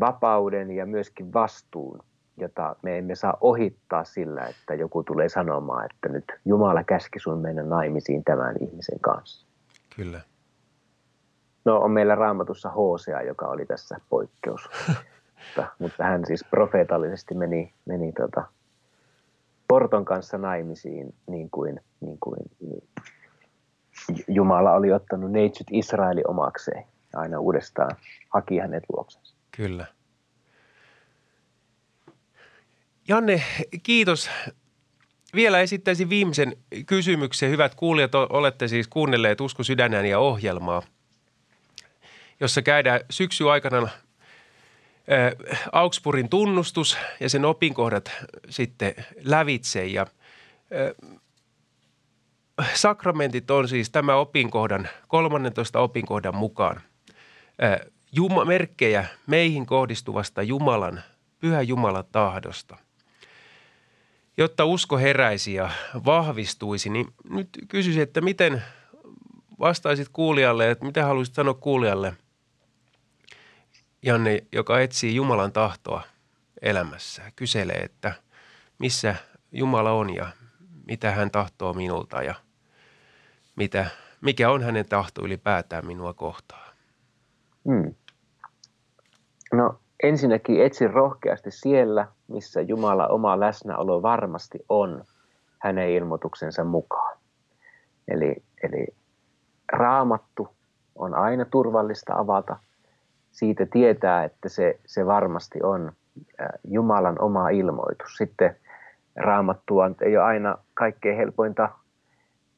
vapauden 0.00 0.70
ja 0.70 0.86
myöskin 0.86 1.32
vastuun, 1.32 2.00
jota 2.36 2.76
me 2.82 2.98
emme 2.98 3.14
saa 3.14 3.36
ohittaa 3.40 4.04
sillä, 4.04 4.42
että 4.42 4.74
joku 4.74 5.02
tulee 5.02 5.28
sanomaan, 5.28 5.84
että 5.84 6.08
nyt 6.08 6.24
Jumala 6.44 6.84
käski 6.84 7.18
sun 7.18 7.38
mennä 7.38 7.62
naimisiin 7.62 8.24
tämän 8.24 8.56
ihmisen 8.60 9.00
kanssa. 9.00 9.46
Kyllä. 9.96 10.20
No 11.64 11.78
on 11.78 11.90
meillä 11.90 12.14
raamatussa 12.14 12.70
Hosea, 12.70 13.22
joka 13.22 13.46
oli 13.46 13.66
tässä 13.66 14.00
poikkeus. 14.08 14.68
mutta, 15.46 15.72
mutta 15.78 16.04
hän 16.04 16.26
siis 16.26 16.44
profeetallisesti 16.50 17.34
meni, 17.34 17.74
meni 17.84 18.12
tota, 18.12 18.44
Porton 19.68 20.04
kanssa 20.04 20.38
naimisiin, 20.38 21.14
niin 21.26 21.50
kuin, 21.50 21.80
niin 22.00 22.18
kuin 22.20 22.38
Jumala 24.28 24.72
oli 24.72 24.92
ottanut 24.92 25.32
neitsyt 25.32 25.66
Israeli 25.70 26.22
omakseen. 26.28 26.84
Aina 27.14 27.40
uudestaan 27.40 27.96
haki 28.28 28.58
hänet 28.58 28.84
luoksensa. 28.92 29.34
Kyllä. 29.56 29.86
Janne, 33.08 33.42
kiitos. 33.82 34.30
Vielä 35.34 35.60
esittäisin 35.60 36.10
viimeisen 36.10 36.56
kysymyksen. 36.86 37.50
Hyvät 37.50 37.74
kuulijat, 37.74 38.14
olette 38.14 38.68
siis 38.68 38.88
kuunnelleet 38.88 39.40
Usko 39.40 39.62
sydänään 39.62 40.06
ja 40.06 40.18
ohjelmaa, 40.18 40.82
jossa 42.40 42.62
käydään 42.62 43.00
syksy 43.10 43.50
aikana 43.50 43.88
Augsburgin 45.72 46.28
tunnustus 46.28 46.98
ja 47.20 47.28
sen 47.28 47.44
opinkohdat 47.44 48.12
sitten 48.48 48.94
lävitse 49.24 49.86
ja 49.86 50.06
sakramentit 52.74 53.50
on 53.50 53.68
siis 53.68 53.90
tämä 53.90 54.14
opinkohdan, 54.14 54.88
13 55.08 55.80
opinkohdan 55.80 56.36
mukaan 56.36 56.80
juma, 58.12 58.44
merkkejä 58.44 59.04
meihin 59.26 59.66
kohdistuvasta 59.66 60.42
Jumalan, 60.42 61.02
pyhä 61.40 61.62
Jumalan 61.62 62.04
tahdosta. 62.12 62.76
Jotta 64.36 64.64
usko 64.64 64.98
heräisi 64.98 65.54
ja 65.54 65.70
vahvistuisi, 66.04 66.90
niin 66.90 67.06
nyt 67.30 67.48
kysyisin, 67.68 68.02
että 68.02 68.20
miten 68.20 68.62
vastaisit 69.58 70.08
kuulijalle, 70.08 70.70
että 70.70 70.84
mitä 70.84 71.04
haluaisit 71.04 71.34
sanoa 71.34 71.54
kuulijalle, 71.54 72.14
Janne, 74.02 74.44
joka 74.52 74.80
etsii 74.80 75.14
Jumalan 75.14 75.52
tahtoa 75.52 76.02
elämässä, 76.62 77.22
kyselee, 77.36 77.76
että 77.76 78.12
missä 78.78 79.14
Jumala 79.52 79.92
on 79.92 80.14
ja 80.14 80.26
mitä 80.86 81.10
hän 81.10 81.30
tahtoo 81.30 81.72
minulta 81.72 82.22
ja 82.22 82.34
mitä, 83.56 83.86
mikä 84.20 84.50
on 84.50 84.62
hänen 84.62 84.86
tahto 84.88 85.24
ylipäätään 85.24 85.86
minua 85.86 86.14
kohtaan. 86.14 86.72
Hmm. 87.68 87.94
No 89.52 89.80
ensinnäkin 90.02 90.64
etsi 90.64 90.88
rohkeasti 90.88 91.50
siellä, 91.50 92.06
missä 92.28 92.60
Jumala 92.60 93.06
oma 93.06 93.40
läsnäolo 93.40 94.02
varmasti 94.02 94.58
on 94.68 95.04
hänen 95.58 95.90
ilmoituksensa 95.90 96.64
mukaan. 96.64 97.18
Eli, 98.08 98.36
eli 98.62 98.86
raamattu 99.72 100.48
on 100.94 101.14
aina 101.14 101.44
turvallista 101.44 102.14
avata. 102.14 102.56
Siitä 103.30 103.66
tietää, 103.66 104.24
että 104.24 104.48
se, 104.48 104.78
se 104.86 105.06
varmasti 105.06 105.58
on 105.62 105.92
Jumalan 106.64 107.16
oma 107.20 107.48
ilmoitus. 107.48 108.16
Sitten 108.16 108.56
raamattua 109.16 109.90
ei 110.00 110.16
ole 110.16 110.24
aina 110.24 110.58
kaikkein 110.74 111.16
helpointa 111.16 111.68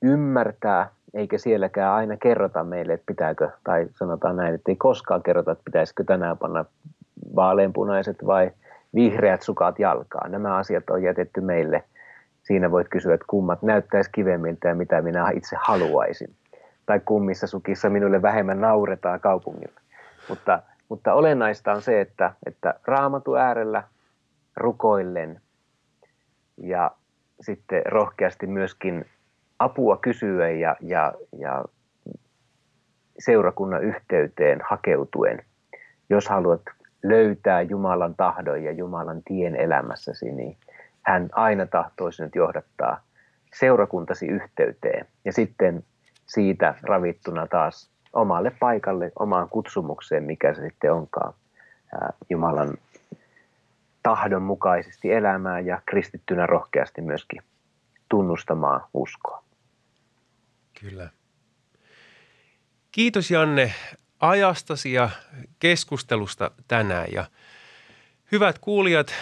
ymmärtää, 0.02 0.90
eikä 1.14 1.38
sielläkään 1.38 1.94
aina 1.94 2.16
kerrota 2.16 2.64
meille, 2.64 2.92
että 2.92 3.06
pitääkö, 3.06 3.50
tai 3.64 3.86
sanotaan 3.94 4.36
näin, 4.36 4.54
että 4.54 4.70
ei 4.70 4.76
koskaan 4.76 5.22
kerrota, 5.22 5.52
että 5.52 5.64
pitäisikö 5.64 6.04
tänään 6.04 6.38
panna 6.38 6.64
vaaleanpunaiset 7.36 8.26
vai 8.26 8.50
vihreät 8.94 9.42
sukat 9.42 9.78
jalkaan. 9.78 10.32
Nämä 10.32 10.56
asiat 10.56 10.90
on 10.90 11.02
jätetty 11.02 11.40
meille. 11.40 11.84
Siinä 12.42 12.70
voit 12.70 12.88
kysyä, 12.88 13.14
että 13.14 13.26
kummat 13.28 13.62
näyttäisi 13.62 14.10
kivemmiltä 14.12 14.68
ja 14.68 14.74
mitä 14.74 15.02
minä 15.02 15.30
itse 15.30 15.56
haluaisin. 15.60 16.30
Tai 16.86 17.00
kummissa 17.04 17.46
sukissa 17.46 17.90
minulle 17.90 18.22
vähemmän 18.22 18.60
nauretaan 18.60 19.20
kaupungilla. 19.20 19.80
Mutta, 20.28 20.62
mutta 20.88 21.14
olennaista 21.14 21.72
on 21.72 21.82
se, 21.82 22.00
että, 22.00 22.32
että 22.46 22.74
raamatu 22.84 23.34
äärellä 23.34 23.82
rukoillen 24.56 25.40
ja 26.56 26.90
sitten 27.40 27.82
rohkeasti 27.86 28.46
myöskin 28.46 29.04
apua 29.58 29.96
kysyä 29.96 30.50
ja, 30.50 30.76
ja, 30.80 31.12
ja 31.38 31.64
seurakunnan 33.18 33.84
yhteyteen 33.84 34.60
hakeutuen, 34.70 35.44
jos 36.10 36.28
haluat 36.28 36.62
löytää 37.02 37.62
Jumalan 37.62 38.14
tahdon 38.14 38.64
ja 38.64 38.72
Jumalan 38.72 39.22
tien 39.24 39.56
elämässäsi, 39.56 40.32
niin 40.32 40.56
hän 41.02 41.28
aina 41.32 41.66
tahtoo 41.66 42.10
sinut 42.10 42.34
johdattaa 42.34 43.00
seurakuntasi 43.54 44.26
yhteyteen. 44.26 45.06
Ja 45.24 45.32
sitten 45.32 45.84
siitä 46.26 46.74
ravittuna 46.82 47.46
taas 47.46 47.91
omalle 48.12 48.50
paikalle, 48.50 49.12
omaan 49.18 49.48
kutsumukseen, 49.48 50.24
mikä 50.24 50.54
se 50.54 50.62
sitten 50.62 50.92
onkaan 50.92 51.34
Jumalan 52.30 52.74
tahdon 54.02 54.42
mukaisesti 54.42 55.12
elämään 55.12 55.66
ja 55.66 55.82
kristittynä 55.86 56.46
rohkeasti 56.46 57.00
myöskin 57.00 57.42
tunnustamaan 58.08 58.80
uskoa. 58.94 59.44
Kyllä. 60.80 61.10
Kiitos 62.92 63.30
Janne 63.30 63.74
ajastasi 64.20 64.92
ja 64.92 65.10
keskustelusta 65.58 66.50
tänään. 66.68 67.06
Ja 67.12 67.24
hyvät 68.32 68.58
kuulijat, 68.58 69.14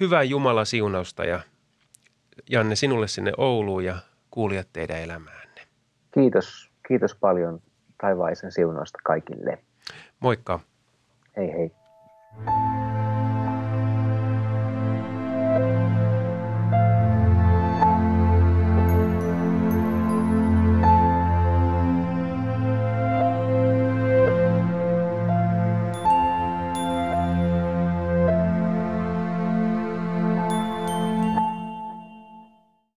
hyvää 0.00 0.22
Jumala 0.22 0.64
siunausta 0.64 1.24
ja 1.24 1.40
Janne 2.50 2.76
sinulle 2.76 3.08
sinne 3.08 3.32
Ouluun 3.36 3.84
ja 3.84 3.96
kuulijat 4.30 4.68
teidän 4.72 4.98
elämäänne. 4.98 5.60
Kiitos, 6.14 6.70
kiitos 6.88 7.14
paljon 7.14 7.62
taivaisen 8.00 8.52
siunausta 8.52 8.98
kaikille. 9.04 9.58
Moikka. 10.20 10.60
Hei 11.36 11.52
hei. 11.52 11.70